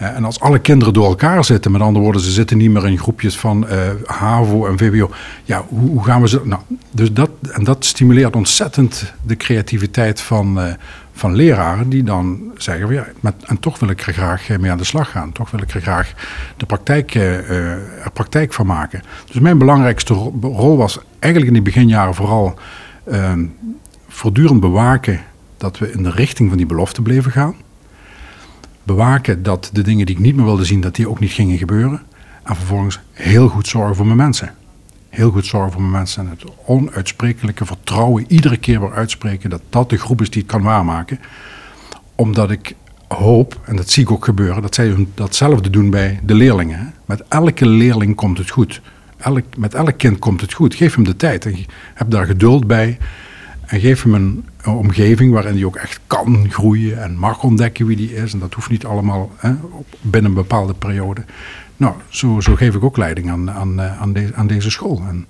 Eh, 0.01 0.17
en 0.17 0.25
als 0.25 0.41
alle 0.41 0.59
kinderen 0.59 0.95
door 0.95 1.07
elkaar 1.07 1.45
zitten, 1.45 1.73
met 1.73 1.81
andere 1.81 2.05
woorden, 2.05 2.23
ze 2.23 2.31
zitten 2.31 2.59
niet 2.59 2.71
meer 2.71 2.87
in 2.87 2.99
groepjes 2.99 3.39
van 3.39 3.69
eh, 3.69 3.79
HAVO 4.05 4.67
en 4.67 4.79
VWO. 4.79 5.11
Ja, 5.45 5.65
hoe, 5.69 6.05
gaan 6.05 6.21
we 6.21 6.29
ze. 6.29 6.41
Nou, 6.45 6.61
dus 6.91 7.13
dat, 7.13 7.31
en 7.51 7.65
dat 7.65 7.85
stimuleert 7.85 8.37
ontzettend 8.37 9.13
de 9.23 9.37
creativiteit 9.37 10.21
van, 10.21 10.61
eh, 10.61 10.73
van 11.13 11.35
leraren, 11.35 11.89
die 11.89 12.03
dan 12.03 12.41
zeggen: 12.57 12.93
ja, 12.93 13.07
met, 13.21 13.35
en 13.47 13.59
toch 13.59 13.79
wil 13.79 13.89
ik 13.89 14.01
er 14.01 14.13
graag 14.13 14.49
eh, 14.49 14.59
mee 14.59 14.71
aan 14.71 14.79
de 14.79 14.85
slag 14.85 15.11
gaan. 15.11 15.33
Toch 15.33 15.51
wil 15.51 15.61
ik 15.63 15.71
er 15.75 15.81
graag 15.81 16.13
de 16.57 16.67
praktijk, 16.67 17.15
eh, 17.15 17.39
eh, 17.39 18.05
er 18.05 18.11
praktijk 18.13 18.53
van 18.53 18.67
maken. 18.67 19.03
Dus 19.27 19.41
mijn 19.41 19.59
belangrijkste 19.59 20.15
ro- 20.15 20.35
rol 20.41 20.77
was 20.77 20.99
eigenlijk 21.19 21.47
in 21.57 21.63
die 21.63 21.73
beginjaren 21.73 22.15
vooral 22.15 22.55
eh, 23.05 23.33
voortdurend 24.09 24.61
bewaken 24.61 25.21
dat 25.57 25.79
we 25.79 25.93
in 25.93 26.03
de 26.03 26.11
richting 26.11 26.49
van 26.49 26.59
die 26.59 26.67
belofte 26.67 27.03
bleven 27.03 27.33
gaan 27.33 27.55
bewaken 28.83 29.43
dat 29.43 29.71
de 29.73 29.83
dingen 29.83 30.07
die 30.07 30.15
ik 30.15 30.23
niet 30.23 30.37
meer 30.37 30.45
wilde 30.45 30.65
zien, 30.65 30.81
dat 30.81 30.95
die 30.95 31.09
ook 31.09 31.21
niet 31.21 31.33
gingen 31.33 31.59
gebeuren. 31.59 32.03
En 32.43 32.57
vervolgens 32.57 33.01
heel 33.13 33.49
goed 33.49 33.67
zorgen 33.67 33.97
voor 33.97 34.07
mijn 34.07 34.17
mensen. 34.17 34.55
Heel 35.09 35.31
goed 35.31 35.47
zorgen 35.47 35.73
voor 35.73 35.81
mijn 35.81 35.93
mensen. 35.93 36.25
En 36.25 36.31
het 36.31 36.45
onuitsprekelijke 36.65 37.67
vertrouwen 37.67 38.25
iedere 38.29 38.57
keer 38.57 38.81
weer 38.81 38.93
uitspreken 38.93 39.51
dat 39.51 39.63
dat 39.69 39.91
de 39.91 39.99
groep 39.99 40.21
is 40.21 40.31
die 40.31 40.43
het 40.43 40.51
kan 40.51 40.63
waarmaken. 40.63 41.21
Omdat 42.15 42.51
ik 42.51 42.75
hoop, 43.09 43.61
en 43.65 43.77
dat 43.77 43.91
zie 43.91 44.03
ik 44.03 44.11
ook 44.11 44.25
gebeuren, 44.25 44.63
dat 44.63 44.75
zij 44.75 45.07
datzelfde 45.15 45.71
doen 45.71 45.91
bij 45.91 46.21
de 46.23 46.35
leerlingen. 46.35 46.95
Met 47.05 47.23
elke 47.29 47.67
leerling 47.67 48.15
komt 48.17 48.39
het 48.39 48.51
goed. 48.51 48.81
Elk, 49.17 49.45
met 49.57 49.75
elk 49.75 49.99
kind 49.99 50.19
komt 50.19 50.41
het 50.41 50.53
goed. 50.53 50.75
Geef 50.75 50.95
hem 50.95 51.05
de 51.05 51.17
tijd 51.17 51.47
en 51.47 51.57
heb 51.95 52.11
daar 52.11 52.27
geduld 52.27 52.67
bij. 52.67 52.99
En 53.71 53.81
geef 53.81 54.03
hem 54.03 54.15
een, 54.15 54.45
omgeving 54.65 55.33
waarin 55.33 55.55
hij 55.55 55.65
ook 55.65 55.77
echt 55.77 56.01
kan 56.07 56.47
groeien 56.51 57.03
en 57.03 57.17
mag 57.17 57.43
ontdekken 57.43 57.87
wie 57.87 57.97
die 57.97 58.15
is. 58.15 58.33
En 58.33 58.39
dat 58.39 58.55
hoeft 58.55 58.71
niet 58.71 58.85
allemaal 58.85 59.31
hè, 59.37 59.53
binnen 60.01 60.31
een 60.31 60.37
bepaalde 60.37 60.75
periode. 60.75 61.25
Nou, 61.77 61.95
zo, 62.09 62.41
zo 62.41 62.55
geef 62.55 62.75
ik 62.75 62.85
ook 62.85 62.97
leiding 62.97 63.31
aan, 63.31 63.51
aan, 63.51 63.81
eh, 63.81 64.01
aan, 64.01 64.15
aan 64.35 64.47
deze 64.47 64.71
school. 64.71 65.03
En 65.09 65.27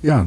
ja, 0.00 0.26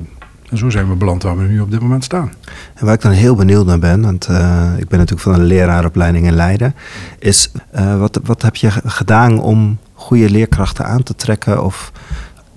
en 0.50 0.58
zo 0.58 0.70
zijn 0.70 0.90
we 0.90 0.96
beland 0.96 1.24
waar 1.24 1.38
we 1.38 1.44
nu 1.44 1.60
op 1.60 1.72
dit 1.72 1.80
moment 1.82 2.04
staan. 2.04 2.32
En 2.74 2.86
waar 2.86 2.94
ik 2.94 3.02
dan 3.02 3.12
heel 3.12 3.36
benieuwd 3.36 3.66
naar 3.66 3.80
ben, 3.80 4.02
want 4.02 4.26
eh, 4.28 4.72
ik 4.78 4.88
ben 4.88 5.00
natuurlijk 5.00 5.28
van 5.28 5.34
een 5.34 5.46
leraaropleiding 5.46 6.26
in 6.26 6.36
Leiden, 6.36 6.76
is 7.20 7.52
eh, 7.72 8.00
wat, 8.00 8.20
wat 8.24 8.42
heb 8.42 8.56
je 8.56 8.72
gedaan 8.72 9.40
om 9.40 9.78
goede 9.94 10.30
leerkrachten 10.30 10.86
aan 10.86 11.04
te 11.04 11.16
trekken 11.16 11.64
of 11.64 11.92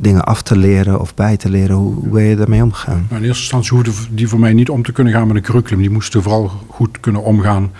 dingen 0.00 0.24
af 0.24 0.42
te 0.42 0.56
leren 0.56 1.00
of 1.00 1.14
bij 1.14 1.36
te 1.36 1.50
leren? 1.50 1.76
Hoe, 1.76 2.08
ben 2.08 2.22
je 2.22 2.36
daarmee 2.36 2.62
omgegaan? 2.62 3.06
Maar 3.10 3.18
in 3.18 3.24
eerste 3.24 3.42
instantie 3.42 3.76
hoefde 3.76 3.92
die 4.10 4.28
voor 4.28 4.38
mij 4.38 4.52
niet 4.52 4.68
om 4.68 4.82
te 4.82 4.92
kunnen 4.92 5.12
gaan 5.12 5.26
met 5.26 5.36
een 5.36 5.42
curriculum. 5.42 5.80
Die 5.80 5.90
moesten 5.90 6.22
vooral 6.22 6.50
goed 6.68 7.00
kunnen 7.00 7.22
omgaan 7.22 7.72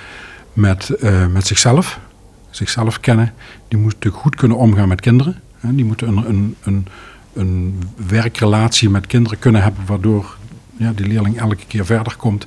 met, 0.53 0.91
eh, 0.91 1.27
met 1.27 1.47
zichzelf. 1.47 1.99
Zichzelf 2.51 3.01
kennen. 3.01 3.33
Die 3.69 3.79
moesten 3.79 4.11
goed 4.11 4.35
kunnen 4.37 4.57
omgaan 4.57 4.89
met 4.89 5.01
kinderen. 5.01 5.37
Die 5.61 5.85
moeten 5.85 6.09
een, 6.09 6.29
een, 6.29 6.57
een, 6.63 6.87
een 7.33 7.83
werkrelatie 8.09 8.91
met 8.91 9.07
kinderen 9.07 9.39
kunnen 9.39 9.63
hebben, 9.63 9.83
waardoor 9.87 10.37
ja, 10.77 10.93
die 10.93 11.07
leerling 11.07 11.39
elke 11.39 11.67
keer 11.67 11.87
verder 11.87 12.17
komt. 12.17 12.47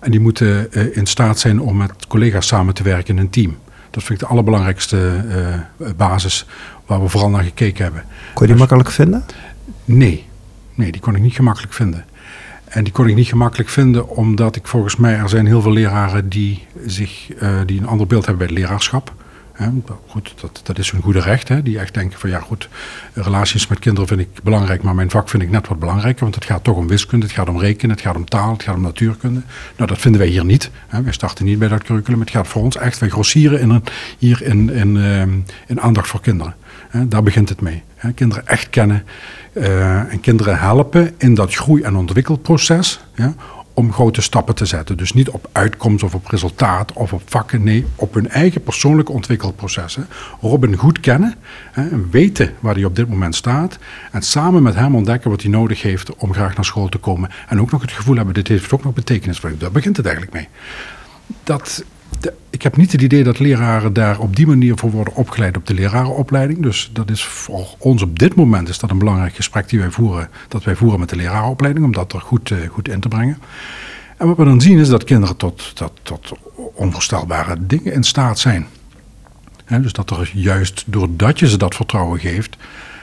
En 0.00 0.10
die 0.10 0.20
moeten 0.20 0.72
eh, 0.72 0.96
in 0.96 1.06
staat 1.06 1.38
zijn 1.38 1.60
om 1.60 1.76
met 1.76 2.06
collega's 2.06 2.46
samen 2.46 2.74
te 2.74 2.82
werken 2.82 3.14
in 3.16 3.20
een 3.20 3.30
team. 3.30 3.56
Dat 3.92 4.02
vind 4.02 4.20
ik 4.20 4.26
de 4.26 4.32
allerbelangrijkste 4.32 5.24
eh, 5.78 5.90
basis 5.96 6.46
waar 6.86 7.02
we 7.02 7.08
vooral 7.08 7.30
naar 7.30 7.42
gekeken 7.42 7.84
hebben. 7.84 8.04
Kon 8.34 8.46
je 8.46 8.52
die 8.52 8.60
makkelijk 8.60 8.90
vinden? 8.90 9.24
Nee, 9.84 10.26
nee, 10.74 10.92
die 10.92 11.00
kon 11.00 11.14
ik 11.14 11.22
niet 11.22 11.34
gemakkelijk 11.34 11.72
vinden. 11.72 12.04
En 12.64 12.84
die 12.84 12.92
kon 12.92 13.06
ik 13.08 13.14
niet 13.14 13.26
gemakkelijk 13.26 13.68
vinden 13.68 14.08
omdat 14.08 14.56
ik 14.56 14.66
volgens 14.66 14.96
mij, 14.96 15.14
er 15.14 15.28
zijn 15.28 15.46
heel 15.46 15.62
veel 15.62 15.72
leraren 15.72 16.28
die, 16.28 16.66
zich, 16.86 17.32
eh, 17.32 17.58
die 17.66 17.80
een 17.80 17.86
ander 17.86 18.06
beeld 18.06 18.26
hebben 18.26 18.46
bij 18.46 18.56
het 18.56 18.64
leraarschap. 18.64 19.14
Goed, 20.06 20.34
dat, 20.40 20.60
dat 20.64 20.78
is 20.78 20.90
hun 20.90 21.02
goede 21.02 21.20
recht. 21.20 21.48
Hè, 21.48 21.62
die 21.62 21.78
echt 21.78 21.94
denken 21.94 22.18
van 22.18 22.30
ja 22.30 22.40
goed, 22.40 22.68
relaties 23.12 23.66
met 23.66 23.78
kinderen 23.78 24.08
vind 24.08 24.20
ik 24.20 24.28
belangrijk, 24.42 24.82
maar 24.82 24.94
mijn 24.94 25.10
vak 25.10 25.28
vind 25.28 25.42
ik 25.42 25.50
net 25.50 25.68
wat 25.68 25.78
belangrijker. 25.78 26.22
Want 26.22 26.34
het 26.34 26.44
gaat 26.44 26.64
toch 26.64 26.76
om 26.76 26.88
wiskunde, 26.88 27.26
het 27.26 27.34
gaat 27.34 27.48
om 27.48 27.58
rekenen, 27.58 27.96
het 27.96 28.04
gaat 28.04 28.16
om 28.16 28.24
taal, 28.24 28.52
het 28.52 28.62
gaat 28.62 28.74
om 28.74 28.82
natuurkunde. 28.82 29.40
Nou, 29.76 29.88
dat 29.88 29.98
vinden 29.98 30.20
wij 30.20 30.30
hier 30.30 30.44
niet. 30.44 30.70
Hè. 30.86 31.02
Wij 31.02 31.12
starten 31.12 31.44
niet 31.44 31.58
bij 31.58 31.68
dat 31.68 31.82
curriculum. 31.82 32.20
Het 32.20 32.30
gaat 32.30 32.48
voor 32.48 32.62
ons 32.62 32.76
echt, 32.76 32.98
wij 32.98 33.08
grossieren 33.08 33.60
in 33.60 33.82
hier 34.18 34.42
in, 34.42 34.70
in, 34.70 34.96
ehm, 34.96 35.30
in 35.66 35.80
aandacht 35.80 36.08
voor 36.08 36.20
kinderen. 36.20 36.54
Daar 37.06 37.22
begint 37.22 37.48
het 37.48 37.60
mee. 37.60 37.82
Kinderen 38.14 38.46
echt 38.46 38.70
kennen 38.70 39.04
uh, 39.52 40.12
en 40.12 40.20
kinderen 40.20 40.58
helpen 40.58 41.14
in 41.18 41.34
dat 41.34 41.54
groei- 41.54 41.82
en 41.82 41.96
ontwikkelproces. 41.96 43.00
Om 43.74 43.92
grote 43.92 44.20
stappen 44.22 44.54
te 44.54 44.66
zetten. 44.66 44.96
Dus 44.96 45.12
niet 45.12 45.28
op 45.30 45.48
uitkomst 45.52 46.04
of 46.04 46.14
op 46.14 46.26
resultaat 46.26 46.92
of 46.92 47.12
op 47.12 47.22
vakken. 47.24 47.62
Nee, 47.62 47.86
op 47.94 48.14
hun 48.14 48.28
eigen 48.28 48.62
persoonlijke 48.62 49.12
ontwikkelprocessen. 49.12 50.06
Robin 50.40 50.76
goed 50.76 51.00
kennen 51.00 51.34
hè, 51.72 51.88
en 51.88 52.10
weten 52.10 52.54
waar 52.60 52.74
hij 52.74 52.84
op 52.84 52.96
dit 52.96 53.08
moment 53.08 53.34
staat. 53.34 53.78
En 54.10 54.22
samen 54.22 54.62
met 54.62 54.74
hem 54.74 54.94
ontdekken 54.94 55.30
wat 55.30 55.42
hij 55.42 55.50
nodig 55.50 55.82
heeft 55.82 56.16
om 56.16 56.32
graag 56.32 56.54
naar 56.54 56.64
school 56.64 56.88
te 56.88 56.98
komen. 56.98 57.30
En 57.48 57.60
ook 57.60 57.70
nog 57.70 57.80
het 57.80 57.92
gevoel 57.92 58.16
hebben, 58.16 58.34
dit 58.34 58.48
heeft 58.48 58.72
ook 58.72 58.84
nog 58.84 58.94
betekenis 58.94 59.38
voor 59.38 59.58
Daar 59.58 59.72
begint 59.72 59.96
het 59.96 60.06
eigenlijk 60.06 60.36
mee. 60.36 60.48
Dat 61.42 61.84
ik 62.50 62.62
heb 62.62 62.76
niet 62.76 62.92
het 62.92 63.02
idee 63.02 63.24
dat 63.24 63.38
leraren 63.38 63.92
daar 63.92 64.18
op 64.18 64.36
die 64.36 64.46
manier 64.46 64.76
voor 64.76 64.90
worden 64.90 65.14
opgeleid 65.14 65.56
op 65.56 65.66
de 65.66 65.74
lerarenopleiding. 65.74 66.62
Dus 66.62 66.90
dat 66.92 67.10
is 67.10 67.24
voor 67.24 67.66
ons 67.78 68.02
op 68.02 68.18
dit 68.18 68.34
moment 68.34 68.68
is 68.68 68.78
dat 68.78 68.90
een 68.90 68.98
belangrijk 68.98 69.34
gesprek 69.34 69.68
die 69.68 69.78
wij 69.78 69.90
voeren, 69.90 70.28
dat 70.48 70.64
wij 70.64 70.76
voeren 70.76 71.00
met 71.00 71.08
de 71.08 71.16
lerarenopleiding, 71.16 71.84
om 71.84 71.92
dat 71.92 72.12
er 72.12 72.20
goed, 72.20 72.50
uh, 72.50 72.68
goed 72.68 72.88
in 72.88 73.00
te 73.00 73.08
brengen. 73.08 73.38
En 74.16 74.26
wat 74.26 74.36
we 74.36 74.44
dan 74.44 74.60
zien 74.60 74.78
is 74.78 74.88
dat 74.88 75.04
kinderen 75.04 75.36
tot, 75.36 75.74
tot, 75.74 75.92
tot 76.02 76.32
onvoorstelbare 76.74 77.56
dingen 77.66 77.92
in 77.92 78.04
staat 78.04 78.38
zijn. 78.38 78.66
dus 79.66 79.92
dat 79.92 80.10
er 80.10 80.30
juist 80.34 80.84
doordat 80.86 81.38
je 81.38 81.48
ze 81.48 81.56
dat 81.56 81.74
vertrouwen 81.74 82.20
geeft, 82.20 82.56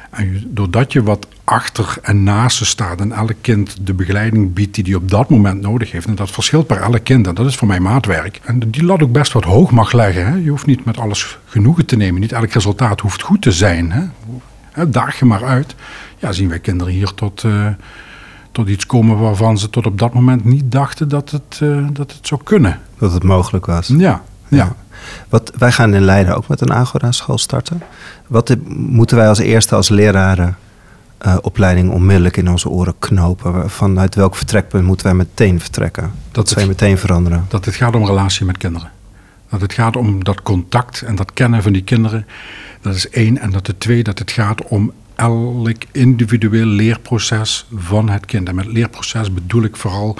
en 0.09 0.43
doordat 0.45 0.93
je 0.93 1.03
wat 1.03 1.27
achter 1.43 1.97
en 2.01 2.23
naast 2.23 2.57
ze 2.57 2.65
staat 2.65 2.99
en 2.99 3.11
elk 3.11 3.35
kind 3.41 3.77
de 3.81 3.93
begeleiding 3.93 4.53
biedt 4.53 4.75
die 4.75 4.83
hij 4.83 4.93
op 4.93 5.09
dat 5.09 5.29
moment 5.29 5.61
nodig 5.61 5.91
heeft. 5.91 6.07
En 6.07 6.15
dat 6.15 6.31
verschilt 6.31 6.67
per 6.67 6.81
elk 6.81 7.03
kind 7.03 7.27
en 7.27 7.35
dat 7.35 7.45
is 7.45 7.55
voor 7.55 7.67
mij 7.67 7.79
maatwerk. 7.79 8.39
En 8.43 8.59
die 8.59 8.83
lat 8.83 9.01
ook 9.01 9.11
best 9.11 9.31
wat 9.31 9.43
hoog 9.43 9.71
mag 9.71 9.91
leggen. 9.91 10.25
Hè. 10.25 10.35
Je 10.35 10.49
hoeft 10.49 10.65
niet 10.65 10.85
met 10.85 10.97
alles 10.97 11.37
genoegen 11.45 11.85
te 11.85 11.95
nemen. 11.95 12.21
Niet 12.21 12.31
elk 12.31 12.51
resultaat 12.51 12.99
hoeft 12.99 13.21
goed 13.21 13.41
te 13.41 13.51
zijn. 13.51 13.91
Hè. 13.91 14.89
Daag 14.89 15.19
je 15.19 15.25
maar 15.25 15.45
uit. 15.45 15.75
Ja, 16.17 16.31
zien 16.31 16.49
wij 16.49 16.59
kinderen 16.59 16.93
hier 16.93 17.13
tot, 17.13 17.43
uh, 17.43 17.67
tot 18.51 18.69
iets 18.69 18.85
komen 18.85 19.19
waarvan 19.19 19.57
ze 19.57 19.69
tot 19.69 19.85
op 19.85 19.99
dat 19.99 20.13
moment 20.13 20.45
niet 20.45 20.71
dachten 20.71 21.09
dat 21.09 21.31
het, 21.31 21.59
uh, 21.63 21.87
dat 21.93 22.11
het 22.11 22.27
zou 22.27 22.41
kunnen. 22.43 22.79
Dat 22.97 23.13
het 23.13 23.23
mogelijk 23.23 23.65
was. 23.65 23.93
Ja, 23.97 24.23
ja. 24.47 24.75
Wat, 25.29 25.51
wij 25.57 25.71
gaan 25.71 25.93
in 25.93 26.01
Leiden 26.01 26.35
ook 26.35 26.47
met 26.47 26.61
een 26.61 26.73
Agora-school 26.73 27.37
starten. 27.37 27.81
Wat 28.27 28.55
moeten 28.67 29.17
wij 29.17 29.27
als 29.27 29.39
eerste 29.39 29.75
als 29.75 29.89
leraren 29.89 30.57
uh, 31.25 31.37
opleiding 31.41 31.91
onmiddellijk 31.91 32.37
in 32.37 32.49
onze 32.49 32.69
oren 32.69 32.95
knopen? 32.99 33.69
Vanuit 33.69 34.15
welk 34.15 34.35
vertrekpunt 34.35 34.85
moeten 34.85 35.05
wij 35.05 35.15
meteen 35.15 35.59
vertrekken? 35.59 36.11
Dat 36.31 36.53
wij 36.53 36.67
meteen 36.67 36.97
veranderen? 36.97 37.45
Dat 37.47 37.65
het 37.65 37.75
gaat 37.75 37.95
om 37.95 38.05
relatie 38.05 38.45
met 38.45 38.57
kinderen. 38.57 38.91
Dat 39.49 39.61
het 39.61 39.73
gaat 39.73 39.95
om 39.95 40.23
dat 40.23 40.41
contact 40.41 41.01
en 41.01 41.15
dat 41.15 41.33
kennen 41.33 41.63
van 41.63 41.71
die 41.71 41.83
kinderen. 41.83 42.25
Dat 42.81 42.95
is 42.95 43.09
één. 43.09 43.37
En 43.37 43.51
dat 43.51 43.67
het 43.67 43.79
twee, 43.79 44.03
dat 44.03 44.19
het 44.19 44.31
gaat 44.31 44.63
om 44.63 44.91
elk 45.15 45.83
individueel 45.91 46.65
leerproces 46.65 47.67
van 47.75 48.09
het 48.09 48.25
kind. 48.25 48.47
En 48.47 48.55
met 48.55 48.65
leerproces 48.65 49.33
bedoel 49.33 49.63
ik 49.63 49.75
vooral 49.75 50.17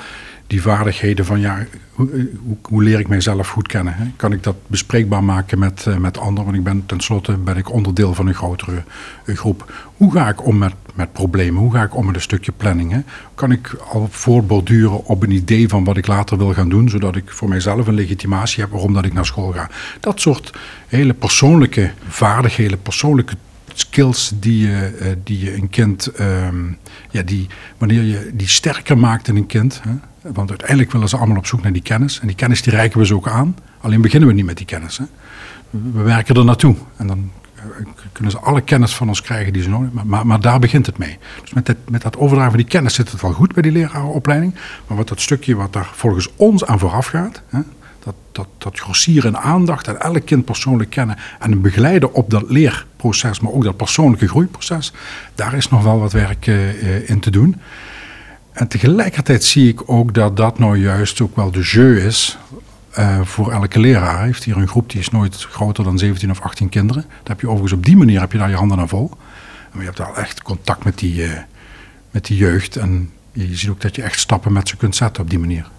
die 0.50 0.62
vaardigheden 0.62 1.26
van 1.26 1.40
ja, 1.40 1.66
hoe, 1.92 2.12
eh, 2.12 2.24
hoe, 2.44 2.58
hoe, 2.62 2.84
leer 2.84 3.00
ik 3.00 3.08
mijzelf 3.08 3.50
goed 3.50 3.68
kennen? 3.68 3.94
Hè? 3.96 4.06
Kan 4.16 4.32
ik 4.32 4.44
dat 4.44 4.56
bespreekbaar 4.68 5.24
maken 5.24 5.60
met, 5.60 5.86
uh, 5.88 5.98
met 5.98 6.18
anderen? 6.18 6.46
Want 6.46 6.58
ik 6.58 6.64
ben 6.64 6.86
tenslotte 6.86 7.38
ben 7.38 7.58
ik 7.58 7.72
onderdeel 7.72 8.14
van 8.14 8.28
een 8.28 8.34
grotere 8.34 8.84
uh, 9.26 9.38
groep. 9.38 9.74
Hoe 9.96 10.12
ga 10.12 10.30
ik 10.30 10.46
om 10.46 10.58
met, 10.58 10.74
met 10.94 11.14
problemen? 11.14 11.62
Hoe 11.62 11.74
ga 11.74 11.84
ik 11.84 11.96
om 11.96 12.06
met 12.06 12.16
een 12.16 12.22
stukje 12.22 12.52
planning? 12.52 12.92
Hè? 12.92 13.00
Kan 13.36 13.52
ik 13.52 13.76
al 13.92 14.08
voortborduren 14.12 15.06
op 15.06 15.24
een 15.24 15.32
idee 15.32 15.68
van 15.68 15.84
wat 15.84 15.98
ik 15.98 16.08
later 16.08 16.38
wil 16.38 16.54
gaan 16.54 16.70
doen, 16.70 16.90
zodat 16.90 17.16
ik 17.16 17.32
voor 17.32 17.50
mijzelf 17.50 17.88
een 17.88 17.94
legitimatie 17.94 18.62
heb 18.62 18.72
waarom 18.72 18.94
dat 18.94 19.06
ik 19.06 19.14
naar 19.14 19.26
school 19.26 19.52
ga? 19.52 19.70
Dat 20.00 20.22
soort 20.22 20.54
hele 20.88 21.14
persoonlijke 21.14 21.92
vaardigheden, 22.08 22.82
persoonlijke 22.82 23.36
skills 23.74 24.32
die 24.36 24.68
je, 24.68 25.18
die 25.24 25.40
je 25.40 25.56
een 25.56 25.70
kind, 25.70 26.20
um, 26.20 26.78
ja, 27.10 27.22
die, 27.22 27.48
wanneer 27.78 28.04
je 28.04 28.32
die 28.34 28.48
sterker 28.48 28.98
maakt 28.98 29.28
in 29.28 29.36
een 29.36 29.46
kind. 29.46 29.82
Hè? 29.84 29.92
Want 30.22 30.50
uiteindelijk 30.50 30.92
willen 30.92 31.10
ze 31.10 31.18
allemaal 31.18 31.38
op 31.38 31.46
zoek 31.46 31.62
naar 31.62 31.74
die 31.74 31.82
kennis. 31.82 32.20
En 32.20 32.28
die 32.28 32.36
kennis 32.36 32.62
die 32.62 32.74
reiken 32.74 33.00
we 33.00 33.06
ze 33.06 33.16
ook 33.16 33.28
aan. 33.28 33.56
Alleen 33.82 34.02
beginnen 34.02 34.30
we 34.30 34.36
niet 34.36 34.46
met 34.46 34.58
die 34.58 34.66
kennis. 34.66 34.98
Hè? 34.98 35.04
We 35.70 36.02
werken 36.02 36.36
er 36.36 36.46
naartoe. 36.46 36.76
En 36.98 37.08
dan 37.08 37.32
eh, 37.56 37.64
kunnen 38.12 38.32
ze 38.32 38.40
alle 38.40 38.62
kennis 38.62 38.96
van 38.96 39.08
ons 39.08 39.22
krijgen 39.22 39.54
die 39.54 39.62
ze 39.62 39.70
nodig 39.70 39.86
hebben. 39.86 40.08
Maar, 40.08 40.26
maar, 40.26 40.40
daar 40.40 40.60
begint 40.60 40.86
het 40.86 40.98
mee. 40.98 41.18
Dus 41.42 41.54
met, 41.54 41.68
het, 41.68 41.78
met 41.90 42.02
dat 42.02 42.18
overdragen 42.18 42.52
van 42.52 42.60
die 42.60 42.70
kennis 42.70 42.94
zit 42.94 43.12
het 43.12 43.22
wel 43.22 43.34
goed 43.34 43.54
bij 43.54 43.62
die 43.62 43.72
lerarenopleiding. 43.72 44.56
Maar 44.88 44.98
wat 44.98 45.08
dat 45.08 45.22
stukje 45.22 45.56
wat 45.56 45.74
daar 45.74 45.90
volgens 45.94 46.30
ons 46.36 46.66
aan 46.66 46.80
vooraf 46.80 47.06
gaat... 47.06 47.42
Hè, 47.50 47.60
dat, 48.04 48.16
dat, 48.32 48.48
dat 48.58 49.36
aandacht 49.36 49.88
en 49.88 50.02
elk 50.02 50.26
kind 50.26 50.46
persoonlijk 50.46 50.90
kennen... 50.90 51.18
en 51.40 51.62
begeleiden 51.62 52.14
op 52.14 52.30
dat 52.30 52.50
leerproces, 52.50 53.40
maar 53.40 53.52
ook 53.52 53.64
dat 53.64 53.78
persoonlijke 53.78 54.28
groeiproces... 54.28 54.94
daar 55.36 55.54
is 55.54 55.70
nog 55.70 55.84
wel 55.84 56.00
wat 56.00 56.12
werk 56.12 56.48
uh, 56.48 57.10
in 57.10 57.20
te 57.20 57.32
doen. 57.32 57.56
En 58.60 58.68
tegelijkertijd 58.68 59.44
zie 59.44 59.70
ik 59.70 59.90
ook 59.90 60.14
dat 60.14 60.38
dat 60.38 60.60
nou 60.60 60.78
juist 60.78 61.22
ook 61.22 61.36
wel 61.36 61.52
de 61.52 61.62
jeu 61.62 62.06
is 62.06 62.38
uh, 63.00 63.22
voor 63.22 63.52
elke 63.52 63.80
leraar. 63.80 64.18
Hij 64.18 64.26
heeft 64.26 64.44
hier 64.44 64.58
een 64.58 64.68
groep 64.68 64.90
die 64.90 65.00
is 65.00 65.10
nooit 65.10 65.44
groter 65.44 65.84
dan 65.84 65.98
17 65.98 66.32
of 66.32 66.42
18 66.42 66.70
kinderen. 66.70 67.02
Daar 67.02 67.20
heb 67.24 67.42
je 67.42 67.48
overigens 67.48 67.74
op 67.74 67.86
die 67.86 67.98
manier 67.98 68.20
heb 68.20 68.32
je 68.32 68.38
daar 68.38 68.50
je 68.50 68.56
handen 68.56 68.80
aan 68.80 68.90
vol. 68.90 69.12
En 69.72 69.80
je 69.80 69.86
hebt 69.86 69.98
daar 69.98 70.14
echt 70.14 70.42
contact 70.42 70.84
met 70.84 70.98
die, 70.98 71.24
uh, 71.24 71.32
met 72.12 72.26
die 72.26 72.38
jeugd. 72.38 72.76
En 72.76 73.12
je 73.32 73.56
ziet 73.56 73.70
ook 73.70 73.82
dat 73.82 73.96
je 73.96 74.02
echt 74.02 74.20
stappen 74.20 74.54
met 74.54 74.68
ze 74.68 74.78
kunt 74.78 74.96
zetten 74.96 75.24
op 75.24 75.30
die 75.30 75.40
manier. 75.40 75.70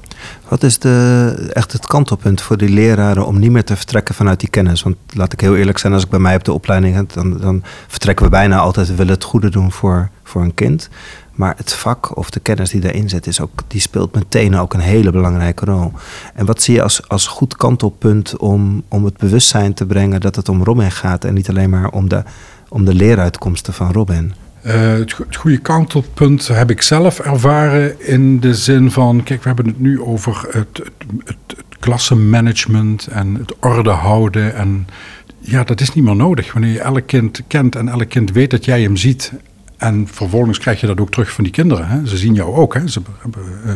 Wat 0.48 0.62
is 0.62 0.78
de, 0.78 1.50
echt 1.52 1.72
het 1.72 1.86
kantelpunt 1.86 2.40
voor 2.40 2.56
die 2.56 2.68
leraren 2.68 3.26
om 3.26 3.38
niet 3.38 3.50
meer 3.50 3.64
te 3.64 3.76
vertrekken 3.76 4.14
vanuit 4.14 4.40
die 4.40 4.48
kennis? 4.48 4.82
Want 4.82 4.96
laat 5.14 5.32
ik 5.32 5.40
heel 5.40 5.56
eerlijk 5.56 5.78
zijn, 5.78 5.92
als 5.92 6.04
ik 6.04 6.10
bij 6.10 6.18
mij 6.18 6.34
op 6.34 6.44
de 6.44 6.52
opleiding 6.52 6.94
heb, 6.94 7.12
dan, 7.12 7.38
dan 7.38 7.62
vertrekken 7.86 8.24
we 8.24 8.30
bijna 8.30 8.58
altijd, 8.58 8.88
we 8.88 8.94
willen 8.94 9.14
het 9.14 9.24
goede 9.24 9.50
doen 9.50 9.72
voor, 9.72 10.10
voor 10.22 10.42
een 10.42 10.54
kind. 10.54 10.88
Maar 11.34 11.54
het 11.56 11.72
vak 11.72 12.16
of 12.16 12.30
de 12.30 12.40
kennis 12.40 12.70
die 12.70 12.80
daarin 12.80 13.08
zit, 13.08 13.26
is 13.26 13.40
ook, 13.40 13.62
die 13.66 13.80
speelt 13.80 14.14
meteen 14.14 14.56
ook 14.56 14.74
een 14.74 14.80
hele 14.80 15.10
belangrijke 15.10 15.64
rol. 15.64 15.92
En 16.34 16.46
wat 16.46 16.62
zie 16.62 16.74
je 16.74 16.82
als, 16.82 17.08
als 17.08 17.26
goed 17.26 17.56
kantelpunt 17.56 18.36
om, 18.36 18.82
om 18.88 19.04
het 19.04 19.16
bewustzijn 19.16 19.74
te 19.74 19.86
brengen 19.86 20.20
dat 20.20 20.36
het 20.36 20.48
om 20.48 20.62
Robin 20.62 20.90
gaat 20.90 21.24
en 21.24 21.34
niet 21.34 21.48
alleen 21.48 21.70
maar 21.70 21.90
om 21.90 22.08
de, 22.08 22.22
om 22.68 22.84
de 22.84 22.94
leeruitkomsten 22.94 23.72
van 23.72 23.92
Robin? 23.92 24.34
Uh, 24.66 24.92
het, 24.92 25.36
goede 25.36 25.58
kantelpunt 25.58 26.48
heb 26.48 26.70
ik 26.70 26.82
zelf 26.82 27.18
ervaren 27.18 28.06
in 28.06 28.40
de 28.40 28.54
zin 28.54 28.90
van, 28.90 29.22
kijk, 29.22 29.42
we 29.42 29.46
hebben 29.46 29.66
het 29.66 29.80
nu 29.80 30.00
over 30.00 30.46
het, 30.50 30.82
het, 31.24 31.64
klassenmanagement 31.78 33.06
en 33.06 33.34
het 33.34 33.54
orde 33.60 33.90
houden. 33.90 34.54
En 34.54 34.86
ja, 35.38 35.64
dat 35.64 35.80
is 35.80 35.92
niet 35.94 36.04
meer 36.04 36.16
nodig. 36.16 36.52
Wanneer 36.52 36.72
je 36.72 36.80
elk 36.80 37.06
kind 37.06 37.42
kent 37.46 37.76
en 37.76 37.88
elk 37.88 38.08
kind 38.08 38.32
weet 38.32 38.50
dat 38.50 38.64
jij 38.64 38.82
hem 38.82 38.96
ziet 38.96 39.32
en 39.80 40.08
vervolgens 40.10 40.58
krijg 40.58 40.80
je 40.80 40.86
dat 40.86 41.00
ook 41.00 41.10
terug 41.10 41.32
van 41.32 41.44
die 41.44 41.52
kinderen. 41.52 41.88
Hè. 41.88 42.06
Ze 42.06 42.16
zien 42.16 42.34
jou 42.34 42.54
ook. 42.54 42.74
Hè. 42.74 42.88
Ze 42.88 43.00
hebben 43.18 43.42
uh, 43.66 43.72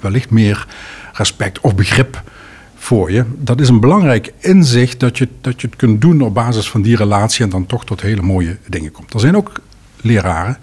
wellicht 0.00 0.30
meer 0.30 0.66
respect 1.12 1.60
of 1.60 1.74
begrip 1.74 2.22
voor 2.76 3.10
je. 3.10 3.24
Dat 3.38 3.60
is 3.60 3.68
een 3.68 3.80
belangrijk 3.80 4.32
inzicht 4.38 5.00
dat 5.00 5.18
je, 5.18 5.28
dat 5.40 5.60
je 5.60 5.66
het 5.66 5.76
kunt 5.76 6.00
doen 6.00 6.20
op 6.20 6.34
basis 6.34 6.70
van 6.70 6.82
die 6.82 6.96
relatie 6.96 7.44
en 7.44 7.50
dan 7.50 7.66
toch 7.66 7.84
tot 7.84 8.00
hele 8.00 8.22
mooie 8.22 8.56
dingen 8.66 8.92
komt. 8.92 9.14
Er 9.14 9.20
zijn 9.20 9.36
ook 9.36 9.60
leraren, 10.00 10.58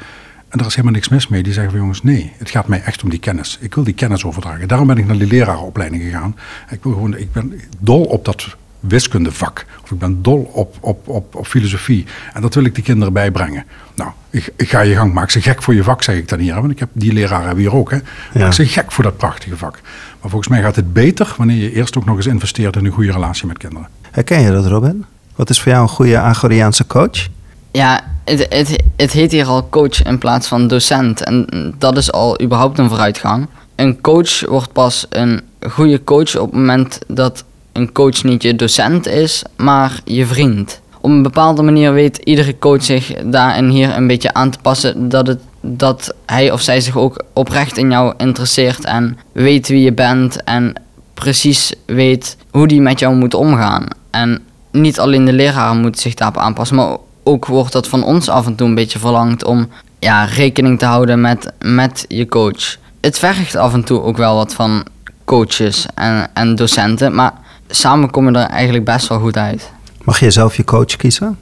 en 0.56 0.62
daar 0.62 0.70
is 0.70 0.76
helemaal 0.76 0.96
niks 0.96 1.10
mis 1.10 1.28
mee, 1.28 1.44
die 1.44 1.54
zeggen 1.54 1.72
van 1.72 1.82
jongens, 1.82 2.04
nee, 2.04 2.34
het 2.38 2.50
gaat 2.50 2.68
mij 2.68 2.82
echt 2.82 3.04
om 3.04 3.10
die 3.10 3.20
kennis. 3.20 3.58
Ik 3.62 3.76
wil 3.76 3.84
die 3.84 3.94
kennis 3.94 4.26
overdragen. 4.26 4.68
Daarom 4.68 4.88
ben 4.88 4.98
ik 4.98 5.06
naar 5.06 5.18
die 5.18 5.28
lerarenopleiding 5.28 6.04
gegaan. 6.04 6.36
Ik, 6.70 6.84
wil 6.84 6.92
gewoon, 6.92 7.18
ik 7.18 7.32
ben 7.32 7.62
dol 7.80 8.04
op 8.04 8.26
dat 8.26 8.56
wiskundevak. 8.80 9.66
Of 9.84 9.92
ik 9.92 10.00
ben 10.00 10.22
dol 10.22 10.52
op, 10.54 10.78
op, 10.80 11.08
op, 11.08 11.36
op 11.36 11.48
filosofie. 11.48 12.06
En 12.34 12.42
dat 12.42 12.54
wil 12.54 12.64
ik 12.64 12.76
die 12.76 12.84
kinderen 12.84 13.14
bijbrengen. 13.14 13.66
Nou, 13.96 14.12
ik, 14.30 14.54
ik, 14.56 14.70
ga 14.70 14.82
je 14.82 14.96
gang. 14.96 15.14
Maak 15.14 15.30
ze 15.30 15.42
gek 15.42 15.62
voor 15.62 15.74
je 15.74 15.84
vak, 15.84 16.04
zeg 16.04 16.16
ik 16.16 16.30
dan 16.30 16.40
hier. 16.40 16.56
Want 16.56 16.72
ik 16.72 16.80
heb 16.80 16.90
die 16.94 17.14
leraren 17.14 17.46
hebben 17.46 17.64
hier 17.64 17.76
ook. 17.76 17.92
Hè. 17.92 17.98
Maak 18.34 18.54
ze 18.54 18.66
gek 18.66 18.92
voor 18.92 19.04
dat 19.04 19.18
prachtige 19.18 19.58
vak. 19.58 19.80
Maar 20.22 20.30
volgens 20.30 20.48
mij 20.48 20.62
gaat 20.62 20.76
het 20.76 20.94
beter 20.94 21.34
wanneer 21.38 21.58
je 21.58 21.74
eerst 21.74 21.98
ook 21.98 22.06
nog 22.06 22.16
eens 22.16 22.26
investeert 22.26 22.76
in 22.76 22.86
een 22.86 22.92
goede 22.92 23.12
relatie 23.12 23.48
met 23.48 23.58
kinderen. 23.58 23.88
Herken 24.12 24.42
je 24.42 24.52
dat, 24.52 24.66
Robin? 24.66 25.06
Wat 25.36 25.50
is 25.50 25.62
voor 25.62 25.72
jou 25.72 25.84
een 25.84 25.90
goede 25.90 26.20
Agoriaanse 26.20 26.88
coach? 26.88 27.28
Ja, 27.72 28.04
het, 28.26 28.46
het, 28.50 28.84
het 28.96 29.12
heet 29.12 29.32
hier 29.32 29.46
al 29.46 29.70
coach 29.70 30.04
in 30.04 30.18
plaats 30.18 30.48
van 30.48 30.68
docent. 30.68 31.24
En 31.24 31.48
dat 31.78 31.98
is 31.98 32.12
al 32.12 32.42
überhaupt 32.42 32.78
een 32.78 32.90
vooruitgang. 32.90 33.48
Een 33.76 34.02
coach 34.02 34.46
wordt 34.46 34.72
pas 34.72 35.06
een 35.10 35.42
goede 35.70 36.04
coach 36.04 36.36
op 36.36 36.46
het 36.46 36.60
moment 36.60 37.00
dat 37.08 37.44
een 37.72 37.92
coach 37.92 38.24
niet 38.24 38.44
je 38.44 38.56
docent 38.56 39.08
is, 39.08 39.44
maar 39.56 40.00
je 40.04 40.26
vriend. 40.26 40.82
Op 41.02 41.12
een 41.12 41.22
bepaalde 41.22 41.62
manier 41.62 41.94
weet 41.94 42.18
iedere 42.18 42.58
coach 42.58 42.84
zich 42.84 43.14
daar 43.24 43.56
en 43.56 43.70
hier 43.70 43.96
een 43.96 44.08
beetje 44.08 44.34
aan 44.34 44.50
te 44.50 44.58
passen 44.62 45.10
dat, 45.10 45.28
het, 45.28 45.40
dat 45.62 46.14
hij 46.26 46.52
of 46.52 46.62
zij 46.62 46.82
zich 46.82 46.98
ook 46.98 47.24
oprecht 47.34 47.78
in 47.78 47.92
jou 47.92 48.14
interesseert 48.18 48.86
en 48.86 49.18
weet 49.32 49.68
wie 49.68 49.82
je 49.82 49.94
bent 49.94 50.44
en 50.44 50.74
precies 51.14 51.74
weet 51.86 52.38
hoe 52.52 52.68
die 52.68 52.82
met 52.82 53.00
jou 53.00 53.16
moet 53.16 53.34
omgaan. 53.34 53.86
En 54.12 54.42
niet 54.72 55.00
alleen 55.00 55.26
de 55.26 55.34
leraren 55.34 55.82
moeten 55.82 56.02
zich 56.02 56.14
daarop 56.14 56.38
aanpassen, 56.38 56.76
maar 56.76 56.98
ook 57.28 57.46
wordt 57.46 57.72
dat 57.72 57.88
van 57.88 58.04
ons 58.04 58.30
af 58.30 58.46
en 58.46 58.56
toe 58.56 58.68
een 58.68 58.76
beetje 58.76 59.00
verlangd 59.00 59.44
om 59.44 59.68
ja, 60.00 60.24
rekening 60.24 60.80
te 60.80 60.86
houden 60.86 61.22
met, 61.22 61.52
met 61.60 62.06
je 62.08 62.28
coach. 62.28 62.76
Het 63.02 63.20
vergt 63.20 63.56
af 63.56 63.74
en 63.74 63.84
toe 63.84 64.02
ook 64.02 64.18
wel 64.18 64.36
wat 64.36 64.54
van 64.54 64.86
coaches 65.24 65.86
en, 65.96 66.30
en 66.34 66.56
docenten, 66.56 67.16
maar 67.16 67.34
samen 67.68 68.10
kom 68.10 68.30
je 68.30 68.38
er 68.38 68.50
eigenlijk 68.50 68.86
best 68.86 69.08
wel 69.08 69.20
goed 69.20 69.38
uit. 69.38 69.72
Mag 70.04 70.20
je 70.20 70.32
zelf 70.32 70.56
je 70.56 70.64
coach 70.64 70.96
kiezen? 70.96 71.38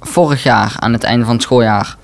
Vorig 0.00 0.42
jaar, 0.42 0.74
aan 0.78 0.92
het 0.92 1.02
einde 1.04 1.24
van 1.24 1.34
het 1.34 1.42
schooljaar, 1.42 1.96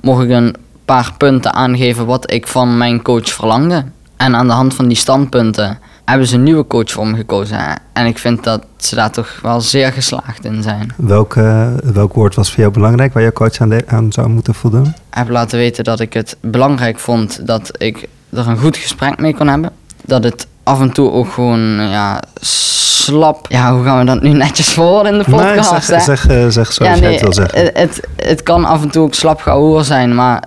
mocht 0.00 0.24
ik 0.24 0.30
een 0.30 0.56
paar 0.84 1.12
punten 1.18 1.52
aangeven 1.52 2.06
wat 2.06 2.32
ik 2.32 2.46
van 2.46 2.76
mijn 2.76 3.02
coach 3.02 3.28
verlangde. 3.28 3.84
En 4.16 4.36
aan 4.36 4.46
de 4.46 4.52
hand 4.52 4.74
van 4.74 4.88
die 4.88 4.96
standpunten 4.96 5.78
hebben 6.04 6.26
ze 6.26 6.34
een 6.34 6.42
nieuwe 6.42 6.66
coach 6.66 6.90
voor 6.90 7.06
me 7.06 7.16
gekozen. 7.16 7.80
En 7.92 8.06
ik 8.06 8.18
vind 8.18 8.44
dat 8.44 8.64
ze 8.76 8.94
daar 8.94 9.10
toch 9.10 9.38
wel 9.42 9.60
zeer 9.60 9.92
geslaagd 9.92 10.44
in 10.44 10.62
zijn. 10.62 10.92
Welk, 10.96 11.34
uh, 11.34 11.68
welk 11.92 12.14
woord 12.14 12.34
was 12.34 12.50
voor 12.50 12.60
jou 12.60 12.72
belangrijk 12.72 13.12
waar 13.12 13.22
je 13.22 13.32
coach 13.32 13.60
aan, 13.60 13.88
aan 13.88 14.12
zou 14.12 14.28
moeten 14.28 14.54
voldoen? 14.54 14.86
Ik 14.86 14.94
heb 15.10 15.28
laten 15.28 15.58
weten 15.58 15.84
dat 15.84 16.00
ik 16.00 16.12
het 16.12 16.36
belangrijk 16.40 16.98
vond 16.98 17.46
dat 17.46 17.70
ik 17.78 18.08
er 18.30 18.48
een 18.48 18.58
goed 18.58 18.76
gesprek 18.76 19.18
mee 19.18 19.34
kon 19.34 19.48
hebben. 19.48 19.70
Dat 20.04 20.24
het 20.24 20.46
af 20.62 20.80
en 20.80 20.92
toe 20.92 21.10
ook 21.10 21.32
gewoon 21.32 21.60
ja, 21.80 22.22
slap. 22.40 23.46
Ja, 23.48 23.74
hoe 23.74 23.84
gaan 23.84 23.98
we 23.98 24.04
dat 24.04 24.22
nu 24.22 24.32
netjes 24.32 24.68
voor 24.68 25.06
in 25.06 25.18
de 25.18 25.24
podcast? 25.30 25.70
Nee, 25.70 26.00
zeg, 26.00 26.18
zeg, 26.20 26.52
zeg 26.52 26.72
zoals 26.72 26.98
ja, 26.98 27.04
nee, 27.04 27.12
het 27.12 27.22
wil 27.22 27.32
zeggen. 27.32 27.70
Het, 27.74 28.00
het 28.16 28.42
kan 28.42 28.64
af 28.64 28.82
en 28.82 28.90
toe 28.90 29.02
ook 29.02 29.14
slap 29.14 29.40
gehoor 29.40 29.84
zijn, 29.84 30.14
maar 30.14 30.42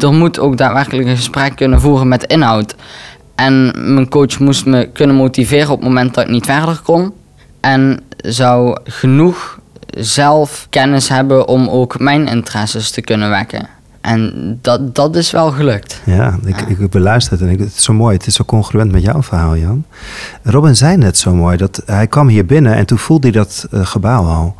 er 0.00 0.12
moet 0.12 0.38
ook 0.38 0.56
daadwerkelijk 0.56 1.08
een 1.08 1.16
gesprek 1.16 1.56
kunnen 1.56 1.80
voeren 1.80 2.08
met 2.08 2.24
inhoud. 2.24 2.74
En 3.42 3.72
mijn 3.94 4.08
coach 4.08 4.38
moest 4.38 4.66
me 4.66 4.88
kunnen 4.92 5.16
motiveren 5.16 5.70
op 5.70 5.78
het 5.78 5.88
moment 5.88 6.14
dat 6.14 6.24
ik 6.24 6.30
niet 6.30 6.46
verder 6.46 6.80
kon. 6.84 7.12
En 7.60 8.00
zou 8.16 8.78
genoeg 8.84 9.58
zelf 9.86 10.66
kennis 10.70 11.08
hebben 11.08 11.48
om 11.48 11.68
ook 11.68 11.98
mijn 11.98 12.28
interesses 12.28 12.90
te 12.90 13.00
kunnen 13.00 13.30
wekken. 13.30 13.68
En 14.00 14.58
dat, 14.60 14.94
dat 14.94 15.16
is 15.16 15.30
wel 15.30 15.50
gelukt. 15.50 16.00
Ja, 16.04 16.38
ik, 16.44 16.60
ja. 16.60 16.66
ik 16.66 16.90
beluister 16.90 17.32
het 17.32 17.42
en 17.42 17.48
ik, 17.48 17.58
het 17.58 17.74
is 17.76 17.82
zo 17.82 17.92
mooi. 17.92 18.16
Het 18.16 18.26
is 18.26 18.34
zo 18.34 18.44
congruent 18.44 18.92
met 18.92 19.02
jouw 19.02 19.22
verhaal, 19.22 19.56
Jan. 19.56 19.84
Robin 20.42 20.76
zei 20.76 20.96
net 20.96 21.18
zo 21.18 21.34
mooi 21.34 21.56
dat 21.56 21.82
hij 21.86 22.06
kwam 22.06 22.28
hier 22.28 22.46
binnen 22.46 22.74
en 22.74 22.86
toen 22.86 22.98
voelde 22.98 23.28
hij 23.28 23.36
dat 23.36 23.66
uh, 23.70 23.86
gebouw 23.86 24.24
al. 24.24 24.56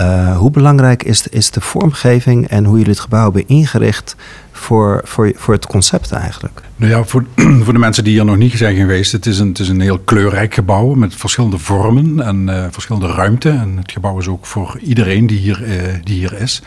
Uh, 0.00 0.36
hoe 0.36 0.50
belangrijk 0.50 1.02
is, 1.02 1.28
is 1.28 1.50
de 1.50 1.60
vormgeving 1.60 2.48
en 2.48 2.64
hoe 2.64 2.76
jullie 2.76 2.92
het 2.92 3.00
gebouw 3.00 3.22
hebben 3.22 3.48
ingericht 3.48 4.16
voor, 4.64 5.00
voor, 5.04 5.32
voor 5.34 5.54
het 5.54 5.66
concept 5.66 6.12
eigenlijk? 6.12 6.60
Nou 6.76 6.92
ja, 6.92 7.04
voor, 7.04 7.24
voor 7.64 7.72
de 7.72 7.78
mensen 7.78 8.04
die 8.04 8.12
hier 8.12 8.24
nog 8.24 8.36
niet 8.36 8.52
zijn 8.52 8.76
geweest, 8.76 9.12
het 9.12 9.26
is 9.26 9.38
een, 9.38 9.48
het 9.48 9.58
is 9.58 9.68
een 9.68 9.80
heel 9.80 9.98
kleurrijk 9.98 10.54
gebouw 10.54 10.94
met 10.94 11.14
verschillende 11.14 11.58
vormen 11.58 12.20
en 12.20 12.48
uh, 12.48 12.66
verschillende 12.70 13.12
ruimte. 13.12 13.48
En 13.48 13.76
het 13.76 13.92
gebouw 13.92 14.18
is 14.18 14.28
ook 14.28 14.46
voor 14.46 14.78
iedereen 14.80 15.26
die 15.26 15.38
hier, 15.38 15.62
uh, 15.62 15.94
die 16.04 16.14
hier 16.14 16.40
is. 16.40 16.62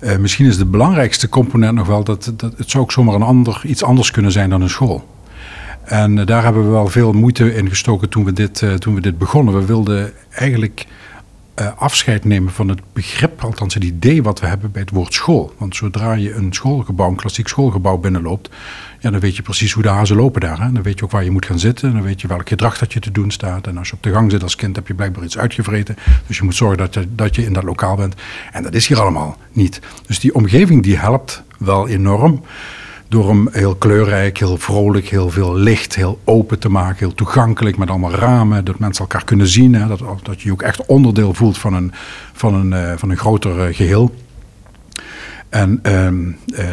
Uh, 0.00 0.16
misschien 0.16 0.46
is 0.46 0.58
de 0.58 0.66
belangrijkste 0.66 1.28
component 1.28 1.74
nog 1.74 1.86
wel 1.86 2.04
dat, 2.04 2.32
dat 2.36 2.52
het 2.56 2.70
zou 2.70 2.84
ook 2.84 2.92
zomaar 2.92 3.14
een 3.14 3.22
ander, 3.22 3.60
iets 3.64 3.82
anders 3.82 4.10
kunnen 4.10 4.32
zijn 4.32 4.50
dan 4.50 4.60
een 4.60 4.70
school. 4.70 5.08
En 5.84 6.24
daar 6.24 6.42
hebben 6.42 6.64
we 6.64 6.70
wel 6.70 6.88
veel 6.88 7.12
moeite 7.12 7.54
in 7.54 7.68
gestoken 7.68 8.08
toen 8.08 8.24
we 8.24 8.32
dit, 8.32 8.62
toen 8.78 8.94
we 8.94 9.00
dit 9.00 9.18
begonnen. 9.18 9.54
We 9.54 9.64
wilden 9.64 10.12
eigenlijk 10.30 10.86
afscheid 11.76 12.24
nemen 12.24 12.52
van 12.52 12.68
het 12.68 12.80
begrip, 12.92 13.44
althans 13.44 13.74
het 13.74 13.84
idee 13.84 14.22
wat 14.22 14.40
we 14.40 14.46
hebben 14.46 14.70
bij 14.70 14.80
het 14.80 14.90
woord 14.90 15.14
school. 15.14 15.54
Want 15.58 15.76
zodra 15.76 16.12
je 16.12 16.34
een 16.34 16.52
schoolgebouw, 16.52 17.08
een 17.08 17.16
klassiek 17.16 17.48
schoolgebouw 17.48 17.96
binnenloopt, 17.96 18.50
ja, 19.00 19.10
dan 19.10 19.20
weet 19.20 19.36
je 19.36 19.42
precies 19.42 19.72
hoe 19.72 19.82
de 19.82 19.88
hazen 19.88 20.16
lopen 20.16 20.40
daar. 20.40 20.60
Hè? 20.60 20.72
Dan 20.72 20.82
weet 20.82 20.98
je 20.98 21.04
ook 21.04 21.10
waar 21.10 21.24
je 21.24 21.30
moet 21.30 21.46
gaan 21.46 21.58
zitten, 21.58 21.92
dan 21.92 22.02
weet 22.02 22.20
je 22.20 22.28
welk 22.28 22.48
gedrag 22.48 22.78
dat 22.78 22.92
je 22.92 23.00
te 23.00 23.10
doen 23.10 23.30
staat. 23.30 23.66
En 23.66 23.78
als 23.78 23.88
je 23.88 23.94
op 23.94 24.02
de 24.02 24.12
gang 24.12 24.30
zit 24.30 24.42
als 24.42 24.56
kind 24.56 24.76
heb 24.76 24.86
je 24.86 24.94
blijkbaar 24.94 25.24
iets 25.24 25.38
uitgevreten. 25.38 25.96
Dus 26.26 26.36
je 26.36 26.44
moet 26.44 26.54
zorgen 26.54 26.78
dat 26.78 26.94
je, 26.94 27.06
dat 27.14 27.34
je 27.34 27.44
in 27.44 27.52
dat 27.52 27.62
lokaal 27.62 27.96
bent. 27.96 28.14
En 28.52 28.62
dat 28.62 28.74
is 28.74 28.86
hier 28.86 29.00
allemaal 29.00 29.36
niet. 29.52 29.80
Dus 30.06 30.20
die 30.20 30.34
omgeving 30.34 30.82
die 30.82 30.98
helpt 30.98 31.42
wel 31.58 31.88
enorm 31.88 32.42
door 33.08 33.28
hem 33.28 33.48
heel 33.52 33.74
kleurrijk, 33.74 34.38
heel 34.38 34.56
vrolijk, 34.56 35.08
heel 35.08 35.30
veel 35.30 35.54
licht, 35.54 35.94
heel 35.94 36.20
open 36.24 36.58
te 36.58 36.68
maken, 36.68 36.98
heel 36.98 37.14
toegankelijk 37.14 37.76
met 37.76 37.90
allemaal 37.90 38.14
ramen, 38.14 38.64
dat 38.64 38.78
mensen 38.78 39.04
elkaar 39.04 39.24
kunnen 39.24 39.46
zien, 39.46 39.74
hè, 39.74 39.86
dat, 39.86 40.00
dat 40.22 40.40
je 40.40 40.52
ook 40.52 40.62
echt 40.62 40.86
onderdeel 40.86 41.34
voelt 41.34 41.58
van 41.58 41.74
een, 41.74 41.92
van 42.32 42.54
een, 42.54 42.72
uh, 42.72 42.92
van 42.96 43.10
een 43.10 43.16
groter 43.16 43.68
uh, 43.68 43.74
geheel. 43.74 44.14
En 45.48 45.80
uh, 45.82 46.08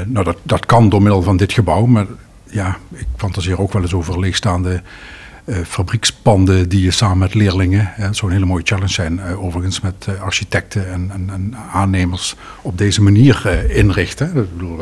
nou, 0.06 0.26
dat, 0.26 0.38
dat 0.44 0.66
kan 0.66 0.90
door 0.90 1.02
middel 1.02 1.22
van 1.22 1.38
dit 1.38 1.54
gebouw, 1.54 1.86
maar 1.86 2.06
ja, 2.50 2.78
ik 2.94 3.08
fantaseer 3.16 3.60
ook 3.60 3.74
wel 3.74 3.82
eens 3.82 3.94
over 3.94 4.20
leegstaande 4.20 4.82
fabriekspanden 5.66 6.70
die 6.70 6.84
je 6.84 6.92
samen 6.92 7.18
met 7.18 7.34
leerlingen, 7.34 7.92
een 7.98 8.30
hele 8.30 8.46
mooie 8.46 8.64
challenge 8.66 8.94
zijn, 8.94 9.20
uh, 9.20 9.44
overigens 9.44 9.82
met 9.82 10.08
uh, 10.10 10.22
architecten 10.22 10.92
en, 10.92 11.10
en, 11.14 11.30
en, 11.34 11.56
aannemers 11.74 12.36
op 12.62 12.78
deze 12.78 13.02
manier 13.02 13.66
inrichten. 13.70 14.28
Ik 14.28 14.58
bedoel, 14.58 14.80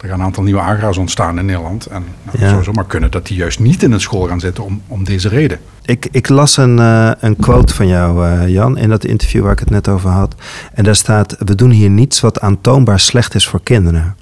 er 0.00 0.08
gaan 0.08 0.20
een 0.20 0.26
aantal 0.26 0.42
nieuwe 0.42 0.60
agra's 0.60 0.96
ontstaan 0.96 1.38
in 1.38 1.46
Nederland. 1.46 1.86
En 1.86 2.04
nou, 2.22 2.38
ja. 2.38 2.40
het 2.40 2.50
zou 2.50 2.62
zomaar 2.62 2.86
kunnen 2.86 3.10
dat 3.10 3.26
die 3.26 3.36
juist 3.36 3.58
niet 3.58 3.82
in 3.82 3.92
een 3.92 4.00
school 4.00 4.26
gaan 4.26 4.40
zitten 4.40 4.64
om, 4.64 4.82
om 4.86 5.04
deze 5.04 5.28
reden. 5.28 5.58
Ik, 5.82 6.08
ik 6.10 6.28
las 6.28 6.56
een, 6.56 6.78
uh, 6.78 7.10
een 7.20 7.36
quote 7.36 7.74
van 7.74 7.86
jou, 7.86 8.26
uh, 8.26 8.48
Jan, 8.48 8.78
in 8.78 8.88
dat 8.88 9.04
interview 9.04 9.42
waar 9.42 9.52
ik 9.52 9.58
het 9.58 9.70
net 9.70 9.88
over 9.88 10.10
had. 10.10 10.34
En 10.74 10.84
daar 10.84 10.96
staat: 10.96 11.36
We 11.38 11.54
doen 11.54 11.70
hier 11.70 11.90
niets 11.90 12.20
wat 12.20 12.40
aantoonbaar 12.40 13.00
slecht 13.00 13.34
is 13.34 13.46
voor 13.46 13.60
kinderen. 13.62 14.16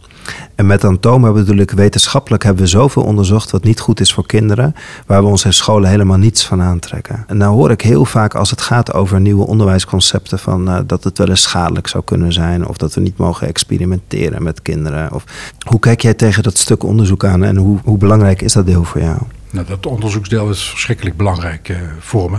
En 0.55 0.67
met 0.67 0.85
aantomen 0.85 1.33
bedoel 1.33 1.57
ik 1.57 1.71
wetenschappelijk 1.71 2.43
hebben 2.43 2.63
we 2.63 2.69
zoveel 2.69 3.03
onderzocht 3.03 3.51
wat 3.51 3.65
niet 3.65 3.81
goed 3.81 4.01
is 4.01 4.13
voor 4.13 4.27
kinderen, 4.27 4.75
waar 5.07 5.23
we 5.23 5.29
onze 5.29 5.53
scholen 5.53 5.91
helemaal 5.91 6.17
niets 6.17 6.47
van 6.47 6.63
aantrekken. 6.63 7.25
En 7.27 7.37
nou 7.37 7.55
hoor 7.55 7.71
ik 7.71 7.81
heel 7.81 8.05
vaak 8.05 8.35
als 8.35 8.51
het 8.51 8.61
gaat 8.61 8.93
over 8.93 9.21
nieuwe 9.21 9.47
onderwijsconcepten 9.47 10.39
van 10.39 10.69
uh, 10.69 10.79
dat 10.87 11.05
het 11.05 11.19
wel 11.19 11.29
eens 11.29 11.43
schadelijk 11.43 11.87
zou 11.87 12.05
kunnen 12.05 12.33
zijn 12.33 12.67
of 12.67 12.77
dat 12.77 12.95
we 12.95 13.01
niet 13.01 13.17
mogen 13.17 13.49
experimenteren 13.49 14.43
met 14.43 14.63
kinderen. 14.63 15.13
Of, 15.13 15.25
hoe 15.69 15.81
kijk 15.81 16.01
jij 16.01 16.15
tegen 16.15 16.43
dat 16.43 16.59
stuk 16.59 16.83
onderzoek 16.83 17.25
aan 17.25 17.45
en 17.45 17.57
hoe, 17.57 17.79
hoe 17.85 17.99
belangrijk 17.99 18.43
is 18.43 18.53
dat 18.53 18.67
deel 18.67 18.85
voor 18.85 19.01
jou? 19.01 19.19
Nou, 19.51 19.67
dat 19.67 19.87
onderzoeksdeel 19.87 20.51
is 20.51 20.69
verschrikkelijk 20.69 21.17
belangrijk 21.17 21.69
uh, 21.69 21.77
voor 21.99 22.31
me. 22.31 22.39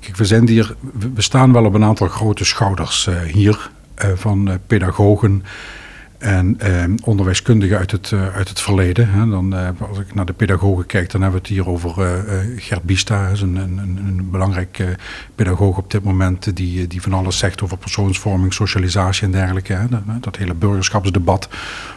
Kijk, 0.00 0.16
we, 0.16 0.24
zijn 0.24 0.48
hier, 0.48 0.74
we 1.14 1.22
staan 1.22 1.52
wel 1.52 1.64
op 1.64 1.74
een 1.74 1.84
aantal 1.84 2.08
grote 2.08 2.44
schouders 2.44 3.06
uh, 3.06 3.20
hier 3.20 3.70
van 4.14 4.58
pedagogen 4.66 5.42
en 6.20 6.54
eh, 6.58 6.84
onderwijskundigen 7.04 7.78
uit 7.78 7.90
het, 7.90 8.10
uh, 8.10 8.34
uit 8.34 8.48
het 8.48 8.60
verleden. 8.60 9.10
Hè. 9.10 9.28
Dan, 9.28 9.54
uh, 9.54 9.68
als 9.88 9.98
ik 9.98 10.14
naar 10.14 10.26
de 10.26 10.32
pedagogen 10.32 10.86
kijk, 10.86 11.10
dan 11.10 11.22
hebben 11.22 11.40
we 11.40 11.48
het 11.48 11.56
hier 11.56 11.68
over 11.68 11.90
uh, 11.98 12.56
Gert 12.56 12.90
is 13.32 13.40
een, 13.40 13.56
een, 13.56 13.78
een 13.78 14.28
belangrijk 14.30 14.84
pedagoog 15.34 15.76
op 15.76 15.90
dit 15.90 16.04
moment, 16.04 16.56
die, 16.56 16.86
die 16.86 17.02
van 17.02 17.12
alles 17.12 17.38
zegt 17.38 17.62
over 17.62 17.76
persoonsvorming, 17.76 18.54
socialisatie 18.54 19.24
en 19.24 19.30
dergelijke. 19.30 19.72
Hè. 19.72 19.88
Dat, 19.88 20.02
dat, 20.20 20.36
hele 20.36 20.54
burgerschapsdebat 20.54 21.48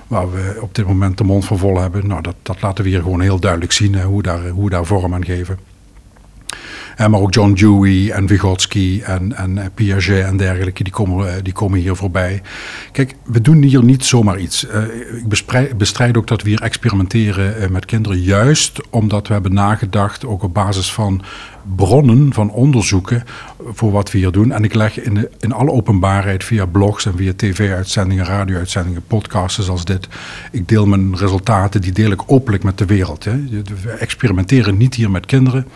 waar 0.07 0.31
we 0.31 0.57
op 0.61 0.75
dit 0.75 0.87
moment 0.87 1.17
de 1.17 1.23
mond 1.23 1.45
van 1.45 1.57
vol 1.57 1.79
hebben, 1.79 2.07
nou, 2.07 2.21
dat, 2.21 2.35
dat 2.41 2.61
laten 2.61 2.83
we 2.83 2.89
hier 2.89 3.01
gewoon 3.01 3.21
heel 3.21 3.39
duidelijk 3.39 3.71
zien, 3.71 4.01
hoe, 4.01 4.21
daar, 4.21 4.47
hoe 4.47 4.69
daar 4.69 4.85
vorm 4.85 5.13
aan 5.13 5.25
geven. 5.25 5.72
Uh, 6.97 7.07
maar 7.07 7.19
ook 7.19 7.33
John 7.33 7.53
Dewey 7.53 8.11
en 8.11 8.27
Vygotsky 8.27 9.01
en, 9.03 9.35
en 9.35 9.57
uh, 9.57 9.63
Piaget 9.73 10.25
en 10.25 10.37
dergelijke, 10.37 10.83
die 10.83 10.93
komen, 10.93 11.27
uh, 11.27 11.33
die 11.43 11.53
komen 11.53 11.79
hier 11.79 11.95
voorbij. 11.95 12.41
Kijk, 12.91 13.15
we 13.23 13.41
doen 13.41 13.61
hier 13.61 13.83
niet 13.83 14.05
zomaar 14.05 14.39
iets. 14.39 14.67
ik 15.25 15.77
bestrijd 15.77 16.17
ook 16.17 16.27
dat 16.27 16.41
we 16.41 16.49
hier 16.49 16.61
experimenteren 16.61 17.71
met 17.71 17.85
kinderen, 17.85 18.21
juist 18.21 18.81
omdat 18.89 19.27
we 19.27 19.33
hebben 19.33 19.53
nagedacht, 19.53 20.25
ook 20.25 20.43
op 20.43 20.53
basis 20.53 20.93
van 20.93 21.21
bronnen 21.75 22.33
van 22.33 22.51
onderzoeken 22.51 23.23
voor 23.73 23.91
wat 23.91 24.11
we 24.11 24.17
hier 24.17 24.31
doen. 24.31 24.51
En 24.51 24.63
ik 24.63 24.73
leg 24.73 25.01
in, 25.01 25.13
de, 25.13 25.29
in 25.39 25.51
alle 25.51 25.71
openbaarheid 25.71 26.43
via 26.43 26.65
blogs 26.65 27.05
en 27.05 27.17
via 27.17 27.33
tv-uitzendingen, 27.35 28.25
radio-uitzendingen, 28.25 29.03
podcasts 29.07 29.69
als 29.69 29.85
dit. 29.85 30.07
Ik 30.51 30.67
deel 30.67 30.85
mijn 30.85 31.17
resultaten, 31.17 31.81
die 31.81 31.91
deel 31.91 32.11
ik 32.11 32.21
openlijk 32.25 32.63
met 32.63 32.77
de 32.77 32.85
wereld. 32.85 33.23
Hè. 33.23 33.37
We 33.83 33.91
experimenteren 33.91 34.77
niet 34.77 34.95
hier 34.95 35.11
met 35.11 35.25
kinderen. 35.25 35.67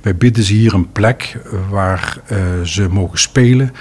Wij 0.00 0.16
bieden 0.16 0.42
ze 0.42 0.52
hier 0.52 0.74
een 0.74 0.92
plek 0.92 1.38
waar 1.70 2.18
uh, 2.32 2.38
ze 2.62 2.88
mogen 2.88 3.18
spelen, 3.18 3.72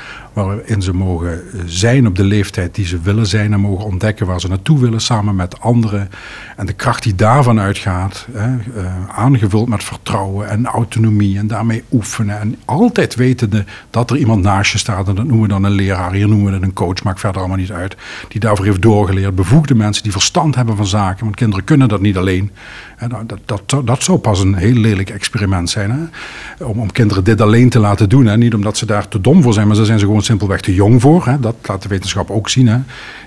waarin 0.46 0.82
ze 0.82 0.94
mogen 0.94 1.42
zijn 1.66 2.08
op 2.08 2.16
de 2.16 2.24
leeftijd 2.24 2.76
die 2.76 2.86
ze 2.86 3.00
willen 3.00 3.28
zijn 3.28 3.54
en 3.54 3.60
mogen 3.60 3.86
ontdekken 3.86 4.26
waar 4.26 4.40
ze 4.40 4.48
naartoe 4.48 4.80
willen 4.80 5.02
samen 5.02 5.36
met 5.36 5.60
anderen. 5.60 6.10
En 6.56 6.66
de 6.66 6.74
kracht 6.74 7.04
die 7.04 7.16
daarvan 7.16 7.60
uitgaat, 7.60 8.28
hè, 8.32 8.50
uh, 8.50 9.10
aangevuld 9.10 9.70
met 9.70 9.84
vertrouwen 9.84 10.50
en 10.50 10.66
autonomie 10.66 11.38
en 11.38 11.48
daarmee 11.48 11.84
oefenen 11.92 12.40
en 12.40 12.56
altijd 12.66 13.16
wetende 13.16 13.66
dat 13.90 14.10
er 14.10 14.18
iemand 14.18 14.44
naast 14.44 14.72
je 14.72 14.78
staat 14.78 15.08
en 15.08 15.16
dat 15.16 15.26
noemen 15.26 15.42
we 15.42 15.48
dan 15.48 15.64
een 15.64 15.72
leraar, 15.72 16.14
hier 16.14 16.28
noemen 16.28 16.48
we 16.48 16.54
het 16.54 16.64
een 16.64 16.74
coach, 16.74 17.04
maakt 17.04 17.20
verder 17.20 17.40
allemaal 17.40 17.58
niet 17.58 17.72
uit, 17.72 17.96
die 18.28 18.40
daarvoor 18.40 18.66
heeft 18.66 18.82
doorgeleerd, 18.82 19.36
bevoegde 19.36 19.76
mensen 19.76 20.04
die 20.04 20.12
verstand 20.12 20.56
hebben 20.56 20.76
van 20.76 20.88
zaken, 20.88 21.24
want 21.24 21.36
kinderen 21.36 21.64
kunnen 21.64 21.88
dat 21.88 22.02
niet 22.02 22.18
alleen. 22.18 22.52
En 22.98 23.10
nou, 23.10 23.26
dat, 23.26 23.40
dat, 23.46 23.88
dat 23.88 24.04
zou 24.04 24.18
pas 24.18 24.40
een 24.40 24.56
heel 24.56 24.74
lelijk 24.74 25.10
experiment 25.10 25.70
zijn, 25.70 25.92
hè? 25.92 26.66
Om, 26.66 26.80
om 26.80 26.92
kinderen 26.92 27.24
dit 27.24 27.42
alleen 27.42 27.70
te 27.70 27.80
laten 27.80 28.10
doen, 28.10 28.26
hè? 28.26 28.38
niet 28.38 28.54
omdat 28.54 28.78
ze 28.78 28.86
daar 28.86 29.08
te 29.08 29.22
dom 29.22 29.42
voor 29.42 29.54
zijn, 29.54 29.68
maar 29.68 29.76
ze 29.76 29.86
zijn 29.86 30.00
ze 30.00 30.06
gewoon 30.06 30.24
simpelweg 30.28 30.62
te 30.62 30.74
jong 30.74 31.02
voor. 31.02 31.26
Hè? 31.26 31.40
Dat 31.40 31.56
laat 31.62 31.82
de 31.82 31.88
wetenschap 31.88 32.30
ook 32.30 32.50
zien. 32.50 32.68
Hè? 32.68 32.78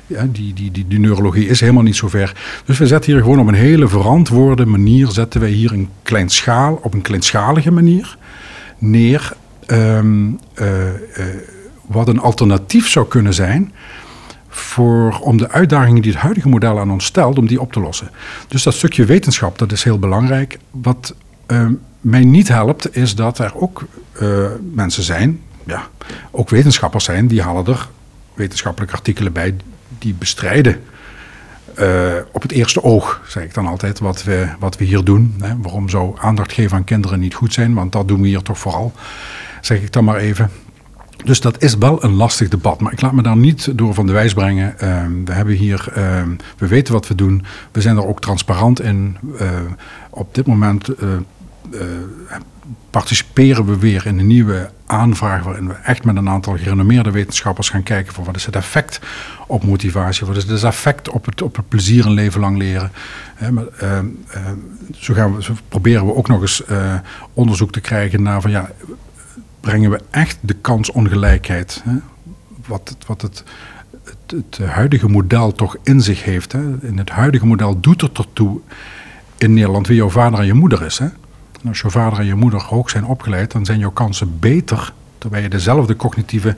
Ja, 0.06 0.26
die, 0.32 0.54
die, 0.54 0.86
die, 0.88 0.98
neurologie 0.98 1.48
is 1.48 1.60
helemaal 1.60 1.82
niet 1.82 1.96
zo 1.96 2.08
ver. 2.08 2.36
Dus 2.64 2.78
we 2.78 2.86
zetten 2.86 3.12
hier 3.12 3.22
gewoon 3.22 3.40
op 3.40 3.46
een 3.46 3.54
hele 3.54 3.88
verantwoorde 3.88 4.66
manier, 4.66 5.10
zetten 5.10 5.40
wij 5.40 5.50
hier 5.50 5.72
een 5.72 5.88
kleinschaal, 6.02 6.80
op 6.82 6.94
een 6.94 7.02
kleinschalige 7.02 7.70
manier 7.70 8.18
neer 8.78 9.32
ehm, 9.66 10.30
eh, 10.54 10.88
eh, 10.88 10.94
wat 11.86 12.08
een 12.08 12.20
alternatief 12.20 12.88
zou 12.88 13.06
kunnen 13.08 13.34
zijn 13.34 13.72
voor, 14.48 15.18
om 15.18 15.36
de 15.36 15.50
uitdagingen 15.50 16.02
die 16.02 16.12
het 16.12 16.20
huidige 16.20 16.48
model 16.48 16.78
aan 16.78 16.90
ons 16.90 17.04
stelt, 17.04 17.38
om 17.38 17.46
die 17.46 17.60
op 17.60 17.72
te 17.72 17.80
lossen. 17.80 18.10
Dus 18.48 18.62
dat 18.62 18.74
stukje 18.74 19.04
wetenschap, 19.04 19.58
dat 19.58 19.72
is 19.72 19.84
heel 19.84 19.98
belangrijk. 19.98 20.58
Wat 20.70 21.14
ehm, 21.46 21.72
mij 22.00 22.24
niet 22.24 22.48
helpt, 22.48 22.96
is 22.96 23.14
dat 23.14 23.38
er 23.38 23.52
ook 23.54 23.84
eh, 24.12 24.46
mensen 24.72 25.02
zijn, 25.02 25.40
ja, 25.66 25.88
ook 26.30 26.50
wetenschappers 26.50 27.04
zijn, 27.04 27.26
die 27.26 27.42
halen 27.42 27.66
er 27.66 27.88
wetenschappelijke 28.34 28.94
artikelen 28.94 29.32
bij 29.32 29.56
die 29.98 30.14
bestrijden 30.14 30.80
uh, 31.78 32.12
op 32.32 32.42
het 32.42 32.52
eerste 32.52 32.82
oog, 32.82 33.20
zeg 33.26 33.42
ik 33.42 33.54
dan 33.54 33.66
altijd, 33.66 33.98
wat 33.98 34.24
we, 34.24 34.48
wat 34.58 34.76
we 34.76 34.84
hier 34.84 35.04
doen. 35.04 35.34
Hè. 35.40 35.56
Waarom 35.62 35.88
zou 35.88 36.14
aandacht 36.18 36.52
geven 36.52 36.76
aan 36.76 36.84
kinderen 36.84 37.20
niet 37.20 37.34
goed 37.34 37.52
zijn? 37.52 37.74
Want 37.74 37.92
dat 37.92 38.08
doen 38.08 38.20
we 38.20 38.28
hier 38.28 38.42
toch 38.42 38.58
vooral, 38.58 38.92
zeg 39.60 39.82
ik 39.82 39.92
dan 39.92 40.04
maar 40.04 40.16
even. 40.16 40.50
Dus 41.24 41.40
dat 41.40 41.62
is 41.62 41.74
wel 41.74 42.04
een 42.04 42.14
lastig 42.14 42.48
debat. 42.48 42.80
Maar 42.80 42.92
ik 42.92 43.00
laat 43.00 43.12
me 43.12 43.22
daar 43.22 43.36
niet 43.36 43.78
door 43.78 43.94
van 43.94 44.06
de 44.06 44.12
wijs 44.12 44.34
brengen. 44.34 44.74
Uh, 44.82 45.04
we 45.24 45.32
hebben 45.32 45.54
hier, 45.54 45.92
uh, 45.96 46.22
we 46.58 46.66
weten 46.66 46.92
wat 46.92 47.08
we 47.08 47.14
doen. 47.14 47.44
We 47.72 47.80
zijn 47.80 47.96
er 47.96 48.06
ook 48.06 48.20
transparant 48.20 48.80
in. 48.80 49.16
Uh, 49.40 49.48
op 50.10 50.34
dit 50.34 50.46
moment 50.46 50.88
participeren 52.90 53.64
we 53.64 53.78
weer 53.78 54.06
in 54.06 54.18
een 54.18 54.26
nieuwe 54.26 54.70
aanvraag 54.86 55.42
waarin 55.42 55.68
we 55.68 55.74
echt 55.74 56.04
met 56.04 56.16
een 56.16 56.28
aantal 56.28 56.56
gerenommeerde 56.56 57.10
wetenschappers 57.10 57.68
gaan 57.68 57.82
kijken 57.82 58.12
voor 58.12 58.24
wat 58.24 58.36
is 58.36 58.46
het 58.46 58.56
effect 58.56 59.00
op 59.46 59.64
motivatie, 59.64 60.26
wat 60.26 60.36
is 60.36 60.44
het 60.44 60.62
effect 60.62 61.08
op 61.08 61.24
het, 61.24 61.42
op 61.42 61.56
het 61.56 61.68
plezier 61.68 62.06
een 62.06 62.12
leven 62.12 62.40
lang 62.40 62.56
leren. 62.56 62.92
uh, 63.40 63.48
uh, 63.82 63.98
zo, 64.94 65.14
gaan 65.14 65.36
we, 65.36 65.42
zo 65.42 65.54
proberen 65.68 66.06
we 66.06 66.14
ook 66.14 66.28
nog 66.28 66.40
eens 66.40 66.62
uh, 66.70 66.94
onderzoek 67.32 67.72
te 67.72 67.80
krijgen 67.80 68.22
naar 68.22 68.40
van 68.40 68.50
ja, 68.50 68.70
brengen 69.60 69.90
we 69.90 70.00
echt 70.10 70.38
de 70.40 70.54
kansongelijkheid, 70.54 71.82
hè, 71.84 71.94
wat, 72.66 72.88
het, 72.88 73.06
wat 73.06 73.22
het, 73.22 73.44
het, 74.04 74.30
het, 74.30 74.68
huidige 74.68 75.08
model 75.08 75.52
toch 75.52 75.76
in 75.82 76.00
zich 76.00 76.24
heeft. 76.24 76.52
Hè. 76.52 76.60
In 76.80 76.98
het 76.98 77.10
huidige 77.10 77.46
model 77.46 77.80
doet 77.80 78.02
er 78.02 78.26
toe 78.32 78.60
in 79.38 79.54
Nederland 79.54 79.86
wie 79.86 79.96
jouw 79.96 80.10
vader 80.10 80.38
en 80.38 80.46
je 80.46 80.54
moeder 80.54 80.82
is. 80.82 80.98
Hè. 80.98 81.06
Als 81.68 81.80
je 81.80 81.90
vader 81.90 82.18
en 82.18 82.26
je 82.26 82.34
moeder 82.34 82.60
hoog 82.60 82.90
zijn 82.90 83.04
opgeleid, 83.04 83.50
dan 83.50 83.64
zijn 83.64 83.78
jouw 83.78 83.90
kansen 83.90 84.38
beter, 84.38 84.92
terwijl 85.18 85.42
je 85.42 85.48
dezelfde 85.48 85.96
cognitieve 85.96 86.56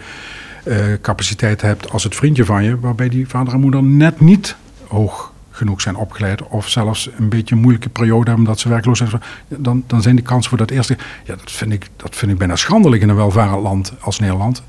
uh, 0.64 0.84
capaciteit 1.00 1.60
hebt 1.60 1.90
als 1.90 2.04
het 2.04 2.14
vriendje 2.14 2.44
van 2.44 2.64
je, 2.64 2.80
waarbij 2.80 3.08
die 3.08 3.28
vader 3.28 3.54
en 3.54 3.60
moeder 3.60 3.82
net 3.82 4.20
niet 4.20 4.56
hoog 4.86 5.32
genoeg 5.50 5.80
zijn 5.80 5.96
opgeleid 5.96 6.42
of 6.42 6.68
zelfs 6.68 7.10
een 7.18 7.28
beetje 7.28 7.54
een 7.54 7.60
moeilijke 7.60 7.88
periode 7.88 8.26
hebben 8.26 8.38
omdat 8.38 8.60
ze 8.60 8.68
werkloos 8.68 8.98
zijn, 8.98 9.10
dan, 9.48 9.84
dan 9.86 10.02
zijn 10.02 10.16
die 10.16 10.24
kansen 10.24 10.48
voor 10.48 10.58
dat 10.58 10.70
eerste. 10.70 10.96
Ja, 11.24 11.36
dat 11.36 11.50
vind 11.52 11.72
ik, 11.72 11.88
dat 11.96 12.16
vind 12.16 12.32
ik 12.32 12.38
bijna 12.38 12.56
schandelijk 12.56 13.02
in 13.02 13.08
een 13.08 13.16
welvarend 13.16 13.62
land 13.62 13.92
als 14.00 14.18
Nederland. 14.18 14.62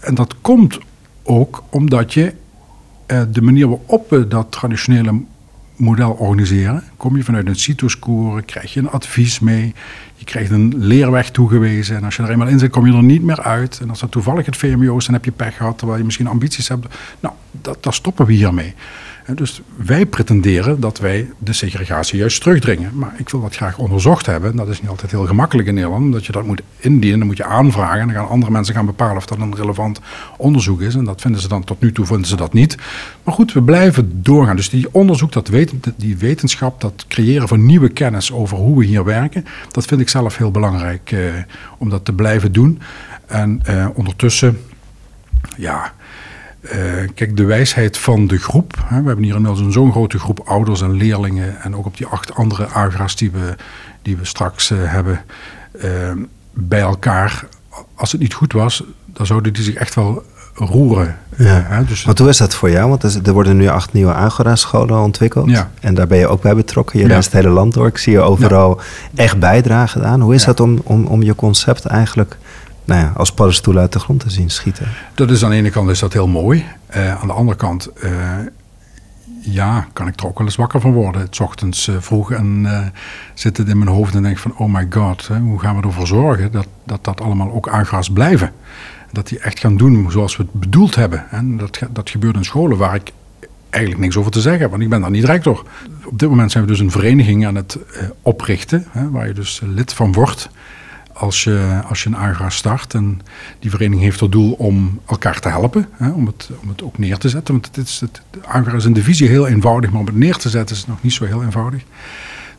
En 0.00 0.14
dat 0.14 0.34
komt 0.40 0.78
ook 1.22 1.62
omdat 1.68 2.14
je 2.14 2.34
uh, 3.06 3.22
de 3.28 3.42
manier 3.42 3.68
waarop 3.68 4.10
we 4.10 4.28
dat 4.28 4.46
traditionele 4.50 5.20
model 5.78 6.10
organiseren. 6.10 6.82
Kom 6.96 7.16
je 7.16 7.24
vanuit 7.24 7.46
een 7.46 7.56
CITO-score, 7.56 8.42
krijg 8.42 8.72
je 8.72 8.80
een 8.80 8.90
advies 8.90 9.40
mee. 9.40 9.74
Je 10.14 10.24
krijgt 10.24 10.50
een 10.50 10.74
leerweg 10.76 11.30
toegewezen. 11.30 11.96
En 11.96 12.04
als 12.04 12.16
je 12.16 12.22
er 12.22 12.30
eenmaal 12.30 12.48
in 12.48 12.58
zit, 12.58 12.70
kom 12.70 12.86
je 12.86 12.92
er 12.96 13.02
niet 13.02 13.22
meer 13.22 13.42
uit. 13.42 13.78
En 13.82 13.90
als 13.90 14.00
dat 14.00 14.10
toevallig 14.10 14.46
het 14.46 14.56
VMBO 14.56 14.96
is, 14.96 15.04
dan 15.04 15.14
heb 15.14 15.24
je 15.24 15.32
pech 15.32 15.56
gehad... 15.56 15.78
terwijl 15.78 15.98
je 15.98 16.04
misschien 16.04 16.26
ambities 16.26 16.68
hebt. 16.68 16.94
Nou, 17.20 17.34
dat, 17.50 17.82
daar 17.82 17.94
stoppen 17.94 18.26
we 18.26 18.32
hiermee. 18.32 18.74
Dus 19.34 19.60
wij 19.76 20.06
pretenderen 20.06 20.80
dat 20.80 20.98
wij 20.98 21.30
de 21.38 21.52
segregatie 21.52 22.18
juist 22.18 22.42
terugdringen. 22.42 22.90
Maar 22.94 23.14
ik 23.16 23.28
wil 23.28 23.40
dat 23.40 23.56
graag 23.56 23.78
onderzocht 23.78 24.26
hebben. 24.26 24.56
Dat 24.56 24.68
is 24.68 24.80
niet 24.80 24.90
altijd 24.90 25.10
heel 25.10 25.26
gemakkelijk 25.26 25.68
in 25.68 25.74
Nederland. 25.74 26.04
Omdat 26.04 26.26
je 26.26 26.32
dat 26.32 26.44
moet 26.44 26.62
indienen, 26.76 27.18
dan 27.18 27.26
moet 27.26 27.36
je 27.36 27.44
aanvragen. 27.44 28.00
En 28.00 28.06
dan 28.06 28.16
gaan 28.16 28.28
andere 28.28 28.52
mensen 28.52 28.74
gaan 28.74 28.86
bepalen 28.86 29.16
of 29.16 29.26
dat 29.26 29.38
een 29.38 29.54
relevant 29.54 30.00
onderzoek 30.36 30.80
is. 30.80 30.94
En 30.94 31.04
dat 31.04 31.20
vinden 31.20 31.40
ze 31.40 31.48
dan 31.48 31.64
tot 31.64 31.80
nu 31.80 31.92
toe 31.92 32.06
vinden 32.06 32.26
ze 32.26 32.36
dat 32.36 32.52
niet. 32.52 32.76
Maar 33.22 33.34
goed, 33.34 33.52
we 33.52 33.62
blijven 33.62 34.22
doorgaan. 34.22 34.56
Dus 34.56 34.70
die 34.70 34.94
onderzoek, 34.94 35.32
dat 35.32 35.50
die 35.96 36.16
wetenschap, 36.16 36.80
dat 36.80 37.04
creëren 37.08 37.48
van 37.48 37.66
nieuwe 37.66 37.88
kennis 37.88 38.32
over 38.32 38.56
hoe 38.56 38.78
we 38.78 38.84
hier 38.84 39.04
werken. 39.04 39.44
Dat 39.70 39.84
vind 39.84 40.00
ik 40.00 40.08
zelf 40.08 40.36
heel 40.36 40.50
belangrijk 40.50 41.12
eh, 41.12 41.20
om 41.78 41.88
dat 41.88 42.04
te 42.04 42.12
blijven 42.12 42.52
doen. 42.52 42.80
En 43.26 43.60
eh, 43.64 43.86
ondertussen, 43.94 44.60
ja 45.56 45.92
kijk, 47.14 47.36
de 47.36 47.44
wijsheid 47.44 47.98
van 47.98 48.26
de 48.26 48.38
groep. 48.38 48.74
Hè, 48.84 49.00
we 49.00 49.06
hebben 49.06 49.24
hier 49.24 49.34
inmiddels 49.34 49.72
zo'n 49.74 49.92
grote 49.92 50.18
groep 50.18 50.40
ouders 50.44 50.82
en 50.82 50.92
leerlingen. 50.92 51.60
En 51.60 51.76
ook 51.76 51.86
op 51.86 51.96
die 51.96 52.06
acht 52.06 52.34
andere 52.34 52.66
agra's 52.66 53.16
die 53.16 53.30
we, 53.30 53.54
die 54.02 54.16
we 54.16 54.24
straks 54.24 54.70
uh, 54.70 54.78
hebben 54.82 55.20
uh, 55.84 56.12
bij 56.52 56.80
elkaar. 56.80 57.46
Als 57.94 58.12
het 58.12 58.20
niet 58.20 58.34
goed 58.34 58.52
was, 58.52 58.82
dan 59.06 59.26
zouden 59.26 59.52
die 59.52 59.62
zich 59.62 59.74
echt 59.74 59.94
wel 59.94 60.22
roeren. 60.54 61.16
Ja. 61.36 61.62
Hè, 61.66 61.84
dus 61.84 62.04
Want 62.04 62.18
hoe 62.18 62.28
is 62.28 62.36
dat 62.36 62.54
voor 62.54 62.70
jou? 62.70 62.88
Want 62.88 63.26
er 63.26 63.32
worden 63.32 63.56
nu 63.56 63.68
acht 63.68 63.92
nieuwe 63.92 64.12
Agora-scholen 64.12 65.00
ontwikkeld. 65.00 65.50
Ja. 65.50 65.70
En 65.80 65.94
daar 65.94 66.06
ben 66.06 66.18
je 66.18 66.26
ook 66.26 66.42
bij 66.42 66.54
betrokken. 66.54 66.98
Je 66.98 67.06
ja. 67.06 67.12
reist 67.12 67.32
het 67.32 67.42
hele 67.42 67.54
land 67.54 67.74
door. 67.74 67.86
Ik 67.86 67.98
zie 67.98 68.12
je 68.12 68.20
overal 68.20 68.80
ja. 69.10 69.22
echt 69.22 69.38
bijdragen 69.38 70.06
aan. 70.06 70.20
Hoe 70.20 70.34
is 70.34 70.44
dat 70.44 70.60
om, 70.60 70.80
om, 70.84 71.06
om 71.06 71.22
je 71.22 71.34
concept 71.34 71.84
eigenlijk 71.84 72.36
nou 72.88 73.00
ja, 73.00 73.12
als 73.16 73.32
paddenstoel 73.32 73.78
uit 73.78 73.92
de 73.92 73.98
grond 73.98 74.20
te 74.20 74.30
zien 74.30 74.50
schieten. 74.50 74.88
Dat 75.14 75.30
is 75.30 75.44
aan 75.44 75.50
de 75.50 75.56
ene 75.56 75.70
kant 75.70 75.90
is 75.90 75.98
dat 75.98 76.12
heel 76.12 76.26
mooi. 76.26 76.64
Uh, 76.96 77.20
aan 77.20 77.26
de 77.26 77.32
andere 77.32 77.56
kant, 77.56 77.88
uh, 78.04 78.12
ja, 79.40 79.86
kan 79.92 80.08
ik 80.08 80.20
er 80.20 80.26
ook 80.26 80.38
wel 80.38 80.46
eens 80.46 80.56
wakker 80.56 80.80
van 80.80 80.92
worden. 80.92 81.20
Het 81.20 81.40
ochtends 81.40 81.88
uh, 81.88 81.96
vroeg 81.98 82.32
en 82.32 82.66
zit 83.34 83.56
het 83.56 83.68
in 83.68 83.78
mijn 83.78 83.90
hoofd 83.90 84.14
en 84.14 84.22
denk 84.22 84.38
van, 84.38 84.56
oh 84.56 84.72
my 84.72 84.86
god, 84.90 85.28
hè, 85.28 85.38
hoe 85.38 85.60
gaan 85.60 85.76
we 85.80 85.86
ervoor 85.86 86.06
zorgen 86.06 86.52
dat 86.52 86.66
dat, 86.84 87.04
dat 87.04 87.20
allemaal 87.20 87.52
ook 87.52 87.68
aangras 87.68 88.10
blijven? 88.10 88.52
Dat 89.12 89.28
die 89.28 89.38
echt 89.38 89.58
gaan 89.58 89.76
doen 89.76 90.10
zoals 90.10 90.36
we 90.36 90.42
het 90.42 90.52
bedoeld 90.52 90.94
hebben. 90.94 91.30
En 91.30 91.56
dat, 91.56 91.78
dat 91.90 92.10
gebeurt 92.10 92.36
in 92.36 92.44
scholen 92.44 92.78
waar 92.78 92.94
ik 92.94 93.12
eigenlijk 93.70 94.02
niks 94.02 94.16
over 94.16 94.30
te 94.30 94.40
zeggen 94.40 94.60
heb, 94.60 94.70
want 94.70 94.82
ik 94.82 94.88
ben 94.88 95.00
daar 95.00 95.10
niet 95.10 95.24
rector. 95.24 95.64
Op 96.04 96.18
dit 96.18 96.28
moment 96.28 96.52
zijn 96.52 96.64
we 96.64 96.70
dus 96.70 96.80
een 96.80 96.90
vereniging 96.90 97.46
aan 97.46 97.54
het 97.54 97.78
oprichten, 98.22 98.84
hè, 98.90 99.10
waar 99.10 99.26
je 99.26 99.34
dus 99.34 99.60
lid 99.64 99.92
van 99.92 100.12
wordt 100.12 100.50
als 101.18 101.44
je, 101.44 101.80
als 101.88 102.02
je 102.02 102.08
een 102.08 102.16
AGRA 102.16 102.50
start. 102.50 102.94
En 102.94 103.20
die 103.58 103.70
vereniging 103.70 104.02
heeft 104.02 104.20
het 104.20 104.32
doel 104.32 104.52
om 104.52 105.00
elkaar 105.06 105.40
te 105.40 105.48
helpen, 105.48 105.88
hè, 105.92 106.10
om, 106.10 106.26
het, 106.26 106.50
om 106.62 106.68
het 106.68 106.82
ook 106.82 106.98
neer 106.98 107.18
te 107.18 107.28
zetten. 107.28 107.54
Want 107.54 107.66
het 107.66 107.86
is, 107.86 108.00
het, 108.00 108.22
AGRA 108.44 108.76
is 108.76 108.84
een 108.84 108.92
divisie 108.92 109.28
heel 109.28 109.46
eenvoudig, 109.46 109.90
maar 109.90 110.00
om 110.00 110.06
het 110.06 110.16
neer 110.16 110.36
te 110.36 110.48
zetten 110.48 110.74
is 110.74 110.80
het 110.80 110.90
nog 110.90 111.02
niet 111.02 111.12
zo 111.12 111.24
heel 111.24 111.42
eenvoudig. 111.42 111.82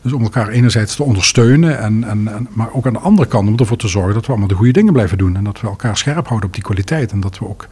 Dus 0.02 0.12
om 0.12 0.22
elkaar 0.22 0.48
enerzijds 0.48 0.96
te 0.96 1.02
ondersteunen, 1.02 1.78
en, 1.78 2.04
en, 2.04 2.28
en, 2.28 2.48
maar 2.50 2.72
ook 2.72 2.86
aan 2.86 2.92
de 2.92 2.98
andere 2.98 3.28
kant 3.28 3.48
om 3.48 3.56
ervoor 3.56 3.76
te 3.76 3.88
zorgen 3.88 4.14
dat 4.14 4.22
we 4.22 4.28
allemaal 4.28 4.48
de 4.48 4.54
goede 4.54 4.72
dingen 4.72 4.92
blijven 4.92 5.18
doen. 5.18 5.36
En 5.36 5.44
dat 5.44 5.60
we 5.60 5.66
elkaar 5.66 5.96
scherp 5.96 6.26
houden 6.26 6.48
op 6.48 6.54
die 6.54 6.64
kwaliteit. 6.64 7.12
En 7.12 7.20
dat 7.20 7.38
we 7.38 7.48
ook 7.48 7.66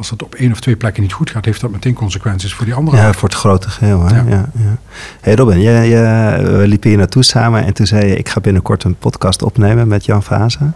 als 0.00 0.10
het 0.10 0.22
op 0.22 0.34
één 0.34 0.52
of 0.52 0.60
twee 0.60 0.76
plekken 0.76 1.02
niet 1.02 1.12
goed 1.12 1.30
gaat, 1.30 1.44
heeft 1.44 1.60
dat 1.60 1.70
meteen 1.70 1.94
consequenties 1.94 2.54
voor 2.54 2.64
die 2.64 2.74
andere. 2.74 2.96
Ja, 2.96 3.12
voor 3.12 3.28
het 3.28 3.38
grote 3.38 3.68
geheel. 3.68 4.04
Hè? 4.06 4.16
Ja. 4.16 4.24
Ja, 4.28 4.48
ja. 4.58 4.76
Hey 5.20 5.34
Robin, 5.34 5.60
je, 5.60 5.70
je, 5.70 6.56
we 6.58 6.66
liepen 6.66 6.88
hier 6.88 6.98
naartoe 6.98 7.22
samen 7.22 7.64
en 7.64 7.74
toen 7.74 7.86
zei 7.86 8.06
je: 8.06 8.16
Ik 8.16 8.28
ga 8.28 8.40
binnenkort 8.40 8.84
een 8.84 8.94
podcast 8.94 9.42
opnemen 9.42 9.88
met 9.88 10.04
Jan 10.04 10.22
Vazen. 10.22 10.74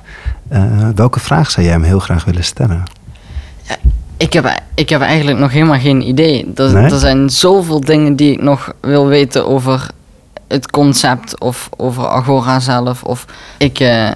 Uh, 0.52 0.88
welke 0.94 1.20
vraag 1.20 1.50
zou 1.50 1.66
jij 1.66 1.74
hem 1.74 1.84
heel 1.84 1.98
graag 1.98 2.24
willen 2.24 2.44
stellen? 2.44 2.82
Ja, 3.62 3.76
ik, 4.16 4.32
heb, 4.32 4.62
ik 4.74 4.88
heb 4.88 5.00
eigenlijk 5.00 5.38
nog 5.38 5.52
helemaal 5.52 5.78
geen 5.78 6.08
idee. 6.08 6.52
Er, 6.54 6.72
nee? 6.72 6.90
er 6.90 6.98
zijn 6.98 7.30
zoveel 7.30 7.80
dingen 7.80 8.16
die 8.16 8.32
ik 8.32 8.42
nog 8.42 8.72
wil 8.80 9.06
weten 9.06 9.46
over 9.46 9.90
het 10.48 10.70
concept 10.70 11.40
of 11.40 11.68
over 11.76 12.06
Agora 12.06 12.60
zelf. 12.60 13.02
Of 13.02 13.26
ik, 13.58 13.80
uh, 13.80 14.06
uh, 14.06 14.12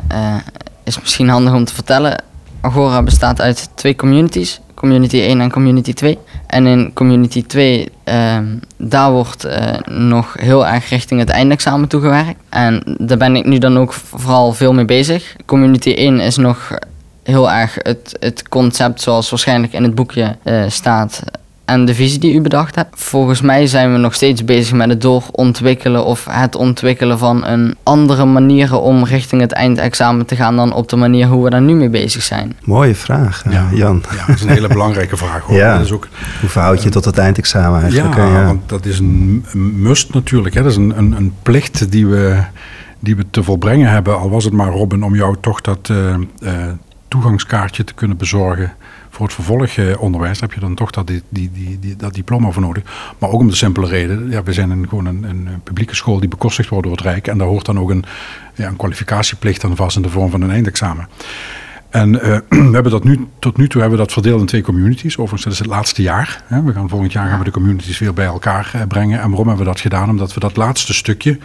is 0.84 1.00
misschien 1.00 1.28
handig 1.28 1.54
om 1.54 1.64
te 1.64 1.74
vertellen. 1.74 2.22
Agora 2.60 3.02
bestaat 3.02 3.40
uit 3.40 3.68
twee 3.74 3.96
communities. 3.96 4.60
Community 4.78 5.20
1 5.20 5.40
en 5.40 5.50
Community 5.50 5.92
2. 5.92 6.18
En 6.46 6.66
in 6.66 6.90
Community 6.94 7.46
2, 7.46 7.88
uh, 8.04 8.34
ehm, 8.36 8.44
daar 8.76 9.10
wordt 9.10 9.46
uh, 9.46 9.52
nog 9.86 10.34
heel 10.40 10.66
erg 10.66 10.88
richting 10.88 11.20
het 11.20 11.28
eindexamen 11.28 11.88
toegewerkt. 11.88 12.40
En 12.48 12.82
daar 12.98 13.18
ben 13.18 13.36
ik 13.36 13.46
nu 13.46 13.58
dan 13.58 13.78
ook 13.78 13.92
vooral 13.92 14.52
veel 14.52 14.72
mee 14.72 14.84
bezig. 14.84 15.36
Community 15.46 15.90
1 15.90 16.20
is 16.20 16.36
nog 16.36 16.78
heel 17.22 17.50
erg 17.50 17.74
het, 17.82 18.16
het 18.20 18.48
concept 18.48 19.00
zoals 19.00 19.30
waarschijnlijk 19.30 19.72
in 19.72 19.82
het 19.82 19.94
boekje 19.94 20.36
uh, 20.44 20.62
staat 20.68 21.22
en 21.68 21.84
de 21.84 21.94
visie 21.94 22.18
die 22.18 22.34
u 22.34 22.40
bedacht 22.40 22.74
hebt. 22.74 23.00
Volgens 23.00 23.40
mij 23.40 23.66
zijn 23.66 23.92
we 23.92 23.98
nog 23.98 24.14
steeds 24.14 24.44
bezig 24.44 24.76
met 24.76 24.88
het 24.88 25.00
doorontwikkelen 25.00 26.04
of 26.04 26.26
het 26.30 26.56
ontwikkelen 26.56 27.18
van 27.18 27.44
een 27.44 27.76
andere 27.82 28.24
manieren 28.24 28.80
om 28.80 29.04
richting 29.04 29.40
het 29.40 29.52
eindexamen 29.52 30.26
te 30.26 30.36
gaan 30.36 30.56
dan 30.56 30.72
op 30.72 30.88
de 30.88 30.96
manier 30.96 31.26
hoe 31.26 31.44
we 31.44 31.50
daar 31.50 31.60
nu 31.60 31.74
mee 31.74 31.88
bezig 31.88 32.22
zijn. 32.22 32.56
Mooie 32.64 32.94
vraag, 32.94 33.44
ja, 33.50 33.68
Jan. 33.72 34.02
Ja, 34.16 34.26
dat 34.26 34.36
is 34.36 34.42
een 34.42 34.48
hele 34.48 34.68
belangrijke 34.68 35.16
vraag. 35.24 35.42
Hoor. 35.42 35.56
Ja. 35.56 35.76
Dat 35.76 35.84
is 35.84 35.92
ook, 35.92 36.08
hoe 36.40 36.48
verhoud 36.48 36.82
je 36.82 36.88
tot 36.88 37.04
het 37.04 37.18
eindexamen 37.18 37.80
eigenlijk? 37.80 38.16
Ja, 38.16 38.26
ja, 38.26 38.44
want 38.44 38.68
dat 38.68 38.84
is 38.84 38.98
een 38.98 39.44
must 39.76 40.14
natuurlijk. 40.14 40.54
Hè. 40.54 40.62
Dat 40.62 40.70
is 40.70 40.76
een, 40.76 40.98
een, 40.98 41.12
een 41.12 41.34
plicht 41.42 41.90
die 41.90 42.06
we, 42.06 42.42
die 43.00 43.16
we 43.16 43.24
te 43.30 43.42
volbrengen 43.42 43.90
hebben. 43.90 44.18
Al 44.18 44.30
was 44.30 44.44
het 44.44 44.52
maar, 44.52 44.70
Robin, 44.70 45.02
om 45.02 45.14
jou 45.14 45.36
toch 45.40 45.60
dat 45.60 45.88
uh, 45.90 46.14
uh, 46.40 46.52
toegangskaartje 47.08 47.84
te 47.84 47.94
kunnen 47.94 48.16
bezorgen 48.16 48.72
voor 49.10 49.26
het 49.26 49.34
vervolgonderwijs 49.34 50.40
heb 50.40 50.52
je 50.52 50.60
dan 50.60 50.74
toch 50.74 50.90
dat, 50.90 51.06
die, 51.06 51.22
die, 51.28 51.50
die, 51.80 51.96
dat 51.96 52.14
diploma 52.14 52.50
voor 52.50 52.62
nodig. 52.62 52.82
Maar 53.18 53.30
ook 53.30 53.40
om 53.40 53.48
de 53.48 53.54
simpele 53.54 53.86
reden, 53.86 54.30
ja, 54.30 54.42
we 54.42 54.52
zijn 54.52 54.70
een, 54.70 54.88
gewoon 54.88 55.06
een, 55.06 55.22
een, 55.22 55.48
publieke 55.62 55.94
school 55.94 56.20
die 56.20 56.28
bekostigd 56.28 56.68
wordt 56.68 56.86
door 56.86 56.96
het 56.96 57.04
Rijk. 57.04 57.26
En 57.26 57.38
daar 57.38 57.46
hoort 57.46 57.64
dan 57.64 57.78
ook 57.78 57.90
een, 57.90 58.04
ja, 58.54 58.68
een 58.68 58.76
kwalificatieplicht 58.76 59.64
aan 59.64 59.76
vast 59.76 59.96
in 59.96 60.02
de 60.02 60.10
vorm 60.10 60.30
van 60.30 60.42
een 60.42 60.50
eindexamen. 60.50 61.08
En 61.90 62.14
uh, 62.14 62.20
we 62.70 62.70
hebben 62.72 62.92
dat 62.92 63.04
nu, 63.04 63.26
tot 63.38 63.56
nu 63.56 63.68
toe 63.68 63.80
hebben 63.80 63.98
we 63.98 64.04
dat 64.04 64.12
verdeeld 64.12 64.40
in 64.40 64.46
twee 64.46 64.62
communities. 64.62 65.18
Overigens, 65.18 65.44
dat 65.44 65.52
is 65.52 65.58
het 65.58 65.68
laatste 65.68 66.02
jaar. 66.02 66.42
Hè. 66.46 66.62
We 66.62 66.72
gaan 66.72 66.88
volgend 66.88 67.12
jaar 67.12 67.28
gaan 67.28 67.38
we 67.38 67.44
de 67.44 67.50
communities 67.50 67.98
weer 67.98 68.14
bij 68.14 68.26
elkaar 68.26 68.72
uh, 68.76 68.82
brengen. 68.88 69.20
En 69.20 69.28
waarom 69.28 69.48
hebben 69.48 69.66
we 69.66 69.72
dat 69.72 69.80
gedaan? 69.80 70.10
Omdat 70.10 70.34
we 70.34 70.40
dat 70.40 70.56
laatste 70.56 70.94
stukje, 70.94 71.38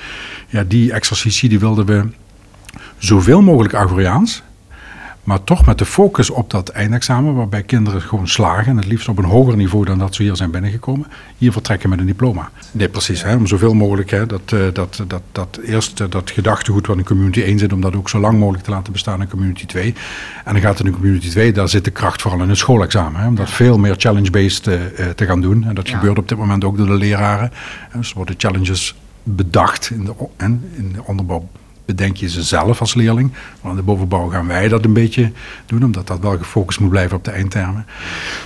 ja, 0.48 0.64
die 0.68 0.94
exercitie, 0.94 1.50
die 1.50 1.60
wilden 1.60 1.86
we 1.86 2.08
zoveel 2.98 3.42
mogelijk 3.42 3.74
Agoriaans 3.74 4.44
maar 5.24 5.44
toch 5.44 5.66
met 5.66 5.78
de 5.78 5.86
focus 5.86 6.30
op 6.30 6.50
dat 6.50 6.70
eindexamen, 6.70 7.36
waarbij 7.36 7.64
kinderen 7.64 8.02
gewoon 8.02 8.28
slagen. 8.28 8.66
En 8.66 8.78
het 8.78 8.86
liefst 8.86 9.08
op 9.08 9.18
een 9.18 9.24
hoger 9.24 9.56
niveau 9.58 9.86
dan 9.86 10.00
dat 10.00 10.16
ze 10.16 10.24
hier 10.24 10.36
zijn 10.36 10.52
binnengekomen. 10.52 11.08
Hier 11.38 11.52
vertrekken 11.52 11.90
met 11.90 12.00
een 12.00 12.06
diploma. 12.06 12.50
Nee, 12.72 12.90
precies. 12.90 13.24
Hè, 13.24 13.36
om 13.36 13.48
zoveel 13.48 13.74
mogelijk 13.74 14.12
hè, 14.12 14.26
dat, 14.26 14.52
uh, 14.54 14.60
dat, 14.74 15.04
dat, 15.08 15.22
dat 15.32 15.60
eerst 15.66 16.12
dat 16.12 16.32
gedachtegoed 16.32 16.88
wat 16.88 16.98
in 16.98 17.04
community 17.04 17.42
1 17.42 17.60
zit, 17.60 17.74
om 17.74 17.82
dat 17.82 17.96
ook 17.96 18.10
zo 18.10 18.20
lang 18.20 18.40
mogelijk 18.40 18.64
te 18.64 18.72
laten 18.72 18.94
bestaan 18.94 19.22
in 19.22 19.30
community 19.30 19.66
2. 19.66 19.94
En 20.46 20.54
dan 20.54 20.62
gaat 20.62 20.80
in 20.84 20.92
community 20.92 21.30
2, 21.30 21.52
daar 21.54 21.70
zit 21.70 21.86
de 21.86 21.92
kracht 21.92 22.22
vooral 22.22 22.42
in 22.42 22.50
het 22.50 22.58
schoolexamen. 22.58 23.22
Hè, 23.22 23.28
om 23.28 23.36
dat 23.36 23.50
veel 23.50 23.78
meer 23.78 23.96
challenge-based 23.98 24.68
uh, 24.68 24.76
te 25.16 25.26
gaan 25.26 25.42
doen. 25.42 25.64
En 25.64 25.76
dat 25.76 25.90
gebeurt 25.90 26.18
op 26.18 26.30
dit 26.30 26.38
moment 26.38 26.64
ook 26.64 26.78
door 26.78 26.88
de 26.88 26.94
leraren. 26.94 27.52
Dus 27.94 28.10
er 28.10 28.16
worden 28.16 28.36
challenges 28.38 28.96
bedacht 29.24 29.90
in 29.90 30.06
de, 30.06 30.14
in 30.76 30.92
de 30.94 31.04
onderbouw 31.04 31.50
bedenk 31.86 32.18
je 32.18 32.30
ze 32.30 32.44
zelf 32.44 32.80
als 32.80 32.94
leerling. 32.94 33.32
Maar 33.62 33.72
aan 33.72 33.78
de 33.78 33.84
bovenbouw 33.84 34.28
gaan 34.28 34.48
wij 34.48 34.68
dat 34.68 34.86
een 34.86 34.94
beetje 34.94 35.32
doen, 35.66 35.84
omdat 35.84 36.08
dat 36.08 36.20
wel 36.20 36.38
gefocust 36.38 36.80
moet 36.80 36.90
blijven 36.90 37.18
op 37.18 37.24
de 37.24 37.32
eindtermen. 37.32 37.86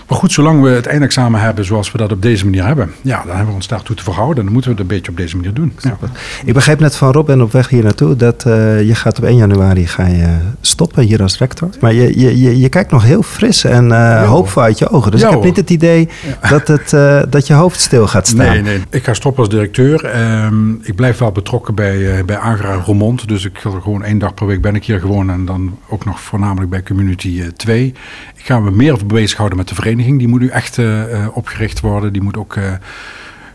Maar 0.08 0.17
goed, 0.17 0.32
zolang 0.32 0.62
we 0.62 0.69
het 0.69 0.86
eindexamen 0.86 1.41
hebben 1.41 1.65
zoals 1.65 1.91
we 1.91 1.97
dat 1.97 2.12
op 2.12 2.21
deze 2.21 2.45
manier 2.45 2.65
hebben, 2.65 2.91
ja, 3.02 3.17
dan 3.17 3.28
hebben 3.28 3.47
we 3.47 3.54
ons 3.54 3.67
daartoe 3.67 3.95
te 3.95 4.04
verhouden. 4.04 4.38
En 4.38 4.43
dan 4.43 4.54
moeten 4.54 4.71
we 4.71 4.78
het 4.78 4.89
een 4.89 4.95
beetje 4.95 5.12
op 5.12 5.17
deze 5.17 5.36
manier 5.36 5.54
doen. 5.54 5.73
Ja. 5.80 5.97
Ik 6.45 6.54
begreep 6.54 6.80
net 6.80 6.95
van 6.95 7.12
Rob 7.12 7.30
en 7.30 7.41
op 7.41 7.52
weg 7.52 7.69
hier 7.69 7.84
naartoe 7.84 8.15
dat 8.15 8.45
uh, 8.47 8.82
je 8.88 8.95
gaat 8.95 9.17
op 9.17 9.23
1 9.23 9.36
januari 9.36 9.88
ga 9.88 10.06
je 10.06 10.38
stoppen 10.62 11.04
hier 11.04 11.21
als 11.21 11.38
rector. 11.38 11.69
Maar 11.80 11.93
je, 11.93 12.19
je, 12.19 12.41
je, 12.41 12.60
je 12.60 12.69
kijkt 12.69 12.91
nog 12.91 13.04
heel 13.04 13.21
fris 13.21 13.63
en 13.63 13.86
uh, 13.86 14.30
hoopvol 14.30 14.62
uit 14.62 14.80
je 14.80 14.89
ogen. 14.89 15.12
Dus 15.12 15.21
ik 15.21 15.30
heb 15.30 15.43
niet 15.43 15.56
het 15.56 15.69
idee 15.69 16.10
dat, 16.50 16.67
het, 16.67 16.91
uh, 16.91 17.21
dat 17.30 17.47
je 17.47 17.54
hoofd 17.54 17.80
stil 17.80 18.08
gaat 18.08 18.28
staan. 18.28 18.45
Nee, 18.45 18.62
nee. 18.62 18.82
Ik 18.89 19.04
ga 19.04 19.13
stoppen 19.13 19.43
als 19.43 19.54
directeur. 19.54 20.26
Um, 20.45 20.80
ik 20.84 20.95
blijf 20.95 21.17
wel 21.17 21.32
betrokken 21.32 21.76
bij, 21.76 22.26
bij 22.26 22.38
Agra 22.38 22.73
Romont. 22.73 23.26
Dus 23.27 23.45
ik 23.45 23.57
ga 23.57 23.69
er 23.69 23.81
gewoon 23.81 24.03
één 24.03 24.17
dag 24.17 24.33
per 24.33 24.47
week 24.47 24.61
ben 24.61 24.75
ik 24.75 24.85
hier 24.85 24.99
gewoon 24.99 25.29
en 25.29 25.45
dan 25.45 25.79
ook 25.89 26.05
nog 26.05 26.21
voornamelijk 26.21 26.69
bij 26.69 26.83
Community 26.83 27.43
2. 27.55 27.81
Uh, 27.85 27.87
ik 28.35 28.45
ga 28.45 28.59
me 28.59 28.71
meer 28.71 29.05
bezighouden 29.05 29.57
met 29.57 29.67
de 29.67 29.75
vereniging. 29.75 30.17
Die 30.19 30.27
moet 30.27 30.39
nu 30.39 30.47
echt 30.47 30.77
uh, 30.77 31.27
opgericht 31.33 31.79
worden. 31.79 32.13
Die 32.13 32.21
moet 32.21 32.37
ook 32.37 32.59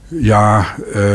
ja, 0.09 0.67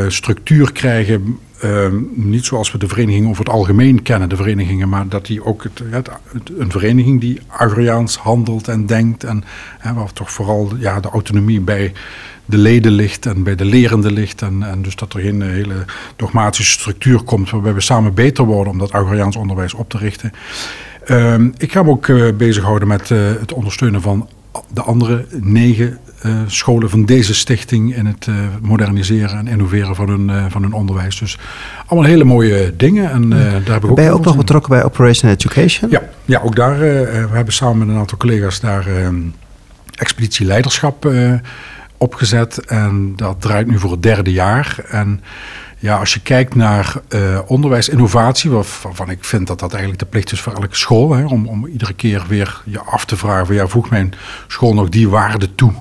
structuur 0.08 0.72
krijgen. 0.72 1.40
Ehm, 1.62 1.96
niet 2.14 2.46
zoals 2.46 2.72
we 2.72 2.78
de 2.78 2.88
vereniging 2.88 3.28
over 3.28 3.44
het 3.44 3.54
algemeen 3.54 4.02
kennen, 4.02 4.30
de 4.30 4.36
verenigingen, 4.36 4.90
maar 4.90 5.08
dat 5.08 5.26
die 5.26 5.44
ook 5.44 5.64
het, 5.64 6.10
een 6.58 6.72
vereniging 6.72 7.22
die 7.22 7.42
Agriaans 7.48 8.18
handelt 8.18 8.68
en 8.68 8.86
denkt 8.86 9.24
en 9.24 9.44
waar 9.96 10.14
toch 10.14 10.32
vooral 10.32 10.72
ja, 10.80 11.00
de 11.00 11.10
autonomie 11.10 11.62
bij 11.62 11.94
de 12.48 12.58
leden 12.58 12.92
ligt 12.92 13.26
en 13.26 13.44
bij 13.44 13.56
de 13.56 13.66
lerende 13.66 14.12
ligt. 14.12 14.42
En, 14.42 14.64
en 14.64 14.82
dus 14.82 14.96
dat 14.96 15.14
er 15.14 15.20
geen 15.20 15.42
hele 15.42 15.86
dogmatische 16.16 16.72
structuur 16.72 17.22
komt 17.22 17.50
waarbij 17.50 17.74
we 17.74 17.82
samen 17.82 18.14
beter 18.14 18.44
worden 18.44 18.74
om 18.74 18.80
dat 18.80 18.92
Agoriaans 18.92 19.36
onderwijs 19.36 19.74
op 19.74 19.90
te 19.90 19.98
richten. 19.98 20.32
Uh, 21.06 21.36
ik 21.58 21.72
ga 21.72 21.84
me 21.84 21.90
ook 21.90 22.08
uh, 22.08 22.34
bezighouden 22.34 22.88
met 22.88 23.10
uh, 23.10 23.20
het 23.40 23.54
ondersteunen 23.54 24.02
van 24.02 24.30
de 24.74 24.82
andere 24.82 25.26
negen 25.32 25.98
uh, 26.26 26.40
scholen 26.48 26.90
van 26.90 27.06
deze 27.06 27.34
stichting 27.34 27.96
in 27.96 28.06
het 28.06 28.28
moderniseren 28.62 29.38
en 29.38 29.48
innoveren 29.48 29.96
van 29.96 30.10
hun, 30.10 30.52
van 30.52 30.62
hun 30.62 30.74
onderwijs. 30.74 31.20
Dus 31.20 31.40
allemaal 31.86 32.10
hele 32.10 32.24
mooie 32.24 32.74
dingen. 32.78 33.12
En, 33.12 33.30
daar 33.30 33.74
heb 33.74 33.84
ik 33.84 33.90
ook 33.90 33.96
ben 33.96 34.06
je 34.06 34.12
ook 34.12 34.26
nog 34.26 34.38
betrokken 34.38 34.70
bij 34.70 34.84
Operation 34.84 35.32
Education? 35.32 35.90
Ja, 35.92 36.02
ja 36.26 36.40
ook 36.40 36.56
daar. 36.56 36.80
we 36.80 37.30
hebben 37.32 37.54
samen 37.54 37.78
met 37.78 37.88
een 37.88 37.98
aantal 37.98 38.18
collega's 38.18 38.60
daar 38.60 38.88
ehm, 38.88 39.16
expeditie 39.96 40.46
leiderschap 40.46 41.06
opgezet 41.98 42.66
en 42.66 43.14
dat 43.16 43.42
draait 43.42 43.68
nu 43.68 43.80
voor 43.80 43.92
het 43.92 44.04
derde 44.04 44.32
jaar. 44.32 44.80
En 44.90 45.22
ja, 45.80 45.98
als 45.98 46.14
je 46.14 46.20
kijkt 46.20 46.56
naar 46.56 46.94
uh, 47.10 47.40
onderwijsinnovatie, 47.46 48.50
waarvan 48.50 49.10
ik 49.10 49.24
vind 49.24 49.48
dat 49.48 49.60
dat 49.60 49.72
eigenlijk 49.72 50.00
de 50.00 50.10
plicht 50.10 50.32
is 50.32 50.42
voor 50.42 50.54
elke 50.54 50.76
school, 50.76 51.14
hè, 51.14 51.26
om, 51.26 51.48
om 51.48 51.68
iedere 51.68 51.94
keer 51.94 52.24
weer 52.28 52.62
je 52.66 52.80
af 52.80 53.06
te 53.06 53.18
vragen: 53.18 53.46
van, 53.46 53.56
ja, 53.56 53.68
voegt 53.68 53.90
mijn 53.90 54.14
school 54.48 54.74
nog 54.74 54.90
die 54.90 55.10
waarde 55.10 55.56
toe? 55.56 55.72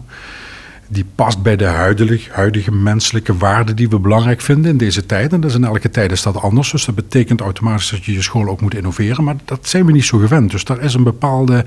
Die 0.88 1.06
past 1.14 1.42
bij 1.42 1.56
de 1.56 1.64
huidige, 1.64 2.30
huidige 2.32 2.72
menselijke 2.72 3.36
waarden 3.36 3.76
die 3.76 3.88
we 3.88 3.98
belangrijk 3.98 4.40
vinden 4.40 4.70
in 4.70 4.76
deze 4.76 5.06
tijd. 5.06 5.32
En 5.32 5.40
dus 5.40 5.54
in 5.54 5.64
elke 5.64 5.90
tijd 5.90 6.12
is 6.12 6.22
dat 6.22 6.40
anders. 6.40 6.70
Dus 6.70 6.84
dat 6.84 6.94
betekent 6.94 7.40
automatisch 7.40 7.90
dat 7.90 8.04
je 8.04 8.12
je 8.12 8.22
school 8.22 8.48
ook 8.48 8.60
moet 8.60 8.74
innoveren. 8.74 9.24
Maar 9.24 9.36
dat 9.44 9.68
zijn 9.68 9.86
we 9.86 9.92
niet 9.92 10.04
zo 10.04 10.18
gewend. 10.18 10.50
Dus 10.50 10.64
daar 10.64 10.80
is 10.80 10.94
een 10.94 11.02
bepaalde 11.02 11.64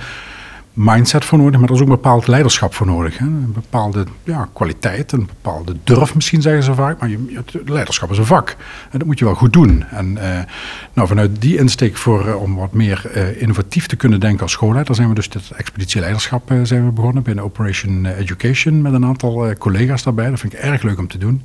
mindset 0.73 1.25
voor 1.25 1.37
nodig, 1.37 1.59
maar 1.59 1.69
er 1.69 1.75
is 1.75 1.81
ook 1.81 1.87
een 1.87 1.93
bepaald 1.93 2.27
leiderschap 2.27 2.73
voor 2.73 2.87
nodig. 2.87 3.17
Hè? 3.17 3.25
Een 3.25 3.51
bepaalde 3.53 4.05
ja, 4.23 4.49
kwaliteit, 4.53 5.11
een 5.11 5.25
bepaalde 5.25 5.75
durf 5.83 6.15
misschien 6.15 6.41
zeggen 6.41 6.63
ze 6.63 6.73
vaak, 6.73 6.99
maar 6.99 7.09
je, 7.09 7.43
leiderschap 7.65 8.11
is 8.11 8.17
een 8.17 8.25
vak. 8.25 8.55
En 8.91 8.99
dat 8.99 9.07
moet 9.07 9.19
je 9.19 9.25
wel 9.25 9.33
goed 9.33 9.53
doen. 9.53 9.83
En 9.91 10.11
uh, 10.11 10.39
nou, 10.93 11.07
vanuit 11.07 11.41
die 11.41 11.57
insteek 11.57 11.97
voor, 11.97 12.27
uh, 12.27 12.41
om 12.41 12.55
wat 12.55 12.73
meer 12.73 13.11
uh, 13.15 13.41
innovatief 13.41 13.87
te 13.87 13.95
kunnen 13.95 14.19
denken 14.19 14.41
als 14.41 14.51
schoolleider, 14.51 14.95
zijn 14.95 15.09
we 15.09 15.15
dus 15.15 15.29
dit 15.29 15.51
expeditie 15.51 15.99
leiderschap 15.99 16.51
zijn 16.63 16.85
we 16.85 16.91
begonnen 16.91 17.23
binnen 17.23 17.43
Operation 17.43 18.05
Education 18.05 18.81
met 18.81 18.93
een 18.93 19.05
aantal 19.05 19.53
collega's 19.57 20.03
daarbij. 20.03 20.29
Dat 20.29 20.39
vind 20.39 20.53
ik 20.53 20.59
erg 20.59 20.81
leuk 20.81 20.99
om 20.99 21.07
te 21.07 21.17
doen. 21.17 21.43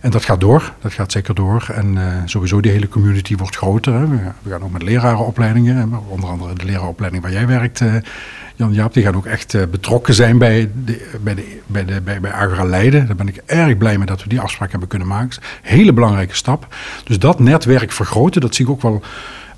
En 0.00 0.10
dat 0.10 0.24
gaat 0.24 0.40
door, 0.40 0.72
dat 0.80 0.92
gaat 0.92 1.12
zeker 1.12 1.34
door. 1.34 1.68
En 1.74 1.98
sowieso 2.24 2.60
die 2.60 2.70
hele 2.70 2.88
community 2.88 3.36
wordt 3.36 3.56
groter. 3.56 3.92
Hè? 3.92 4.08
We, 4.08 4.16
we, 4.42 4.50
gaan 4.50 4.62
ook 4.62 4.72
met 4.72 4.82
lerarenopleidingen, 4.82 5.92
onder 6.08 6.28
andere 6.30 6.54
de 6.54 6.64
lerarenopleiding 6.64 7.22
waar 7.22 7.32
jij 7.32 7.46
werkt 7.46 7.80
Jan 8.54 8.72
Jaap, 8.72 8.92
die 8.92 9.02
gaan 9.02 9.16
ook 9.16 9.26
echt 9.26 9.54
uh, 9.54 9.62
betrokken 9.70 10.14
zijn 10.14 10.38
bij, 10.38 10.70
bij, 11.20 11.34
de, 11.34 11.60
bij, 11.66 11.84
de, 11.84 12.00
bij, 12.00 12.20
bij 12.20 12.32
Agra 12.32 12.64
Leiden. 12.64 13.06
Daar 13.06 13.16
ben 13.16 13.28
ik 13.28 13.42
erg 13.46 13.76
blij 13.76 13.98
mee 13.98 14.06
dat 14.06 14.22
we 14.22 14.28
die 14.28 14.40
afspraak 14.40 14.70
hebben 14.70 14.88
kunnen 14.88 15.08
maken. 15.08 15.42
Hele 15.62 15.92
belangrijke 15.92 16.34
stap. 16.34 16.74
Dus 17.04 17.18
dat 17.18 17.38
netwerk 17.38 17.92
vergroten, 17.92 18.40
dat 18.40 18.54
zie 18.54 18.64
ik 18.64 18.70
ook 18.70 18.82
wel 18.82 19.02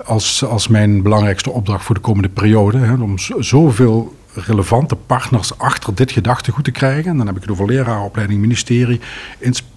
als, 0.05 0.45
als 0.45 0.69
mijn 0.69 1.03
belangrijkste 1.03 1.51
opdracht 1.51 1.85
voor 1.85 1.95
de 1.95 2.01
komende 2.01 2.29
periode. 2.29 2.79
Hè, 2.79 2.95
om 2.95 3.19
zoveel 3.39 4.15
relevante 4.35 4.97
partners 4.97 5.59
achter 5.59 5.95
dit 5.95 6.13
gedachtegoed 6.13 6.65
te 6.65 6.71
krijgen. 6.71 7.11
En 7.11 7.17
dan 7.17 7.27
heb 7.27 7.37
ik 7.37 7.43
het 7.43 7.51
over 7.51 7.67
leraaropleiding, 7.67 8.41
ministerie, 8.41 9.01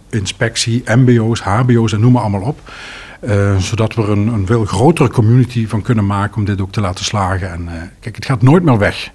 inspectie, 0.10 0.84
mbo's, 0.96 1.42
hbo's 1.42 1.94
en 1.94 2.00
noem 2.00 2.12
maar 2.12 2.22
allemaal 2.22 2.42
op. 2.42 2.60
Uh, 3.22 3.58
zodat 3.58 3.96
we 3.96 4.02
er 4.02 4.10
een, 4.10 4.28
een, 4.28 4.46
veel 4.46 4.66
grotere 4.66 5.10
community 5.10 5.68
van 5.68 5.82
kunnen 5.82 6.06
maken 6.06 6.38
om 6.38 6.46
dit 6.46 6.62
ook 6.62 6.72
te 6.72 6.82
laten 6.82 7.06
slagen. 7.06 7.52
En 7.52 7.62
uh, 7.62 7.72
kijk, 8.00 8.16
het 8.16 8.26
gaat 8.26 8.42
nooit 8.42 8.64
meer 8.64 8.78
weg. 8.78 9.12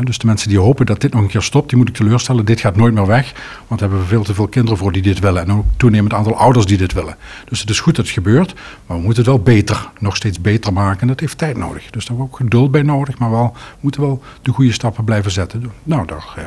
dus 0.00 0.18
de 0.18 0.26
mensen 0.26 0.48
die 0.48 0.58
hopen 0.58 0.86
dat 0.86 1.00
dit 1.00 1.12
nog 1.12 1.22
een 1.22 1.28
keer 1.28 1.42
stopt, 1.42 1.68
die 1.68 1.78
moet 1.78 1.88
ik 1.88 1.94
teleurstellen. 1.94 2.44
Dit 2.44 2.60
gaat 2.60 2.76
nooit 2.76 2.94
meer 2.94 3.06
weg, 3.06 3.32
want 3.66 3.80
we 3.80 3.86
hebben 3.86 4.06
veel 4.06 4.24
te 4.24 4.34
veel 4.34 4.48
kinderen 4.48 4.78
voor 4.78 4.92
die 4.92 5.02
dit 5.02 5.18
willen. 5.18 5.42
En 5.42 5.52
ook 5.52 5.64
toenemend 5.76 6.12
aantal 6.12 6.36
ouders 6.36 6.66
die 6.66 6.78
dit 6.78 6.92
willen. 6.92 7.16
Dus 7.48 7.60
het 7.60 7.70
is 7.70 7.80
goed 7.80 7.96
dat 7.96 8.04
het 8.04 8.14
gebeurt, 8.14 8.54
maar 8.86 8.96
we 8.96 9.02
moeten 9.02 9.22
het 9.22 9.32
wel 9.32 9.42
beter, 9.42 9.90
nog 9.98 10.16
steeds 10.16 10.40
beter 10.40 10.72
maken. 10.72 11.00
En 11.00 11.08
dat 11.08 11.20
heeft 11.20 11.38
tijd 11.38 11.56
nodig. 11.56 11.82
Dus 11.82 11.90
daar 11.90 12.02
hebben 12.06 12.16
we 12.16 12.32
ook 12.32 12.36
geduld 12.36 12.70
bij 12.70 12.82
nodig, 12.82 13.18
maar 13.18 13.30
wel, 13.30 13.52
we 13.54 13.78
moeten 13.80 14.00
wel 14.00 14.22
de 14.42 14.52
goede 14.52 14.72
stappen 14.72 15.04
blijven 15.04 15.30
zetten. 15.30 15.72
Nou, 15.82 16.06
daar, 16.06 16.34
uh, 16.38 16.44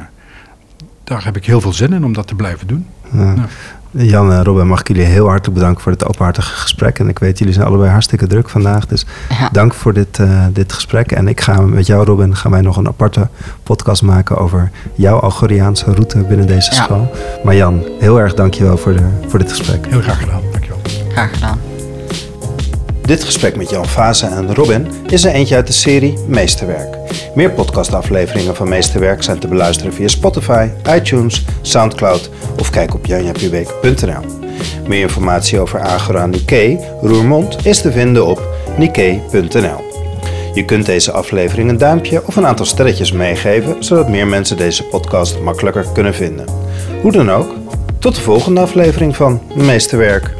daar 1.03 1.23
heb 1.23 1.35
ik 1.35 1.45
heel 1.45 1.61
veel 1.61 1.73
zin 1.73 1.93
in 1.93 2.05
om 2.05 2.13
dat 2.13 2.27
te 2.27 2.35
blijven 2.35 2.67
doen. 2.67 2.87
Ja. 3.11 3.33
Ja. 3.35 3.45
Jan 3.91 4.31
en 4.31 4.43
Robin, 4.43 4.67
mag 4.67 4.79
ik 4.79 4.87
jullie 4.87 5.03
heel 5.03 5.27
hartelijk 5.27 5.53
bedanken 5.53 5.81
voor 5.83 5.91
het 5.91 6.05
openhartige 6.05 6.53
gesprek. 6.55 6.99
En 6.99 7.09
ik 7.09 7.19
weet, 7.19 7.37
jullie 7.37 7.53
zijn 7.53 7.65
allebei 7.65 7.89
hartstikke 7.89 8.27
druk 8.27 8.49
vandaag. 8.49 8.85
Dus 8.85 9.05
ja. 9.29 9.49
dank 9.51 9.73
voor 9.73 9.93
dit, 9.93 10.17
uh, 10.17 10.45
dit 10.53 10.73
gesprek. 10.73 11.11
En 11.11 11.27
ik 11.27 11.41
ga 11.41 11.61
met 11.61 11.85
jou, 11.85 12.05
Robin, 12.05 12.35
gaan 12.35 12.51
wij 12.51 12.61
nog 12.61 12.77
een 12.77 12.87
aparte 12.87 13.27
podcast 13.63 14.01
maken 14.01 14.37
over 14.37 14.71
jouw 14.95 15.19
Algoriaanse 15.19 15.85
route 15.85 16.23
binnen 16.23 16.47
deze 16.47 16.73
ja. 16.73 16.83
school. 16.83 17.11
Maar 17.43 17.55
Jan, 17.55 17.83
heel 17.99 18.19
erg 18.19 18.33
dankjewel 18.33 18.77
voor, 18.77 18.93
de, 18.93 19.09
voor 19.27 19.39
dit 19.39 19.49
gesprek. 19.49 19.85
Heel 19.89 20.01
graag 20.01 20.19
gedaan, 20.19 20.41
dankjewel. 20.51 20.81
Graag 21.11 21.33
gedaan. 21.33 21.76
Dit 23.07 23.23
gesprek 23.23 23.55
met 23.55 23.69
Jan 23.69 23.85
Vase 23.85 24.25
en 24.25 24.55
Robin 24.55 24.87
is 25.05 25.23
er 25.23 25.31
eentje 25.31 25.55
uit 25.55 25.67
de 25.67 25.73
serie 25.73 26.17
Meesterwerk. 26.25 26.97
Meer 27.35 27.51
podcastafleveringen 27.51 28.55
van 28.55 28.69
Meesterwerk 28.69 29.23
zijn 29.23 29.39
te 29.39 29.47
beluisteren 29.47 29.93
via 29.93 30.07
Spotify, 30.07 30.69
iTunes, 30.95 31.45
Soundcloud 31.61 32.29
of 32.59 32.69
kijk 32.69 32.93
op 32.93 33.05
janjapubeek.nl. 33.05 34.47
Meer 34.87 35.01
informatie 35.01 35.59
over 35.59 35.79
Agora 35.79 36.25
Nikkei 36.25 36.79
Roermond 37.01 37.65
is 37.65 37.81
te 37.81 37.91
vinden 37.91 38.25
op 38.25 38.41
nikkei.nl. 38.77 39.83
Je 40.53 40.65
kunt 40.65 40.85
deze 40.85 41.11
aflevering 41.11 41.69
een 41.69 41.77
duimpje 41.77 42.25
of 42.25 42.35
een 42.35 42.47
aantal 42.47 42.65
sterretjes 42.65 43.11
meegeven, 43.11 43.83
zodat 43.83 44.09
meer 44.09 44.27
mensen 44.27 44.57
deze 44.57 44.83
podcast 44.83 45.39
makkelijker 45.39 45.85
kunnen 45.93 46.13
vinden. 46.13 46.45
Hoe 47.01 47.11
dan 47.11 47.31
ook, 47.31 47.53
tot 47.99 48.15
de 48.15 48.21
volgende 48.21 48.61
aflevering 48.61 49.15
van 49.15 49.41
Meesterwerk. 49.55 50.33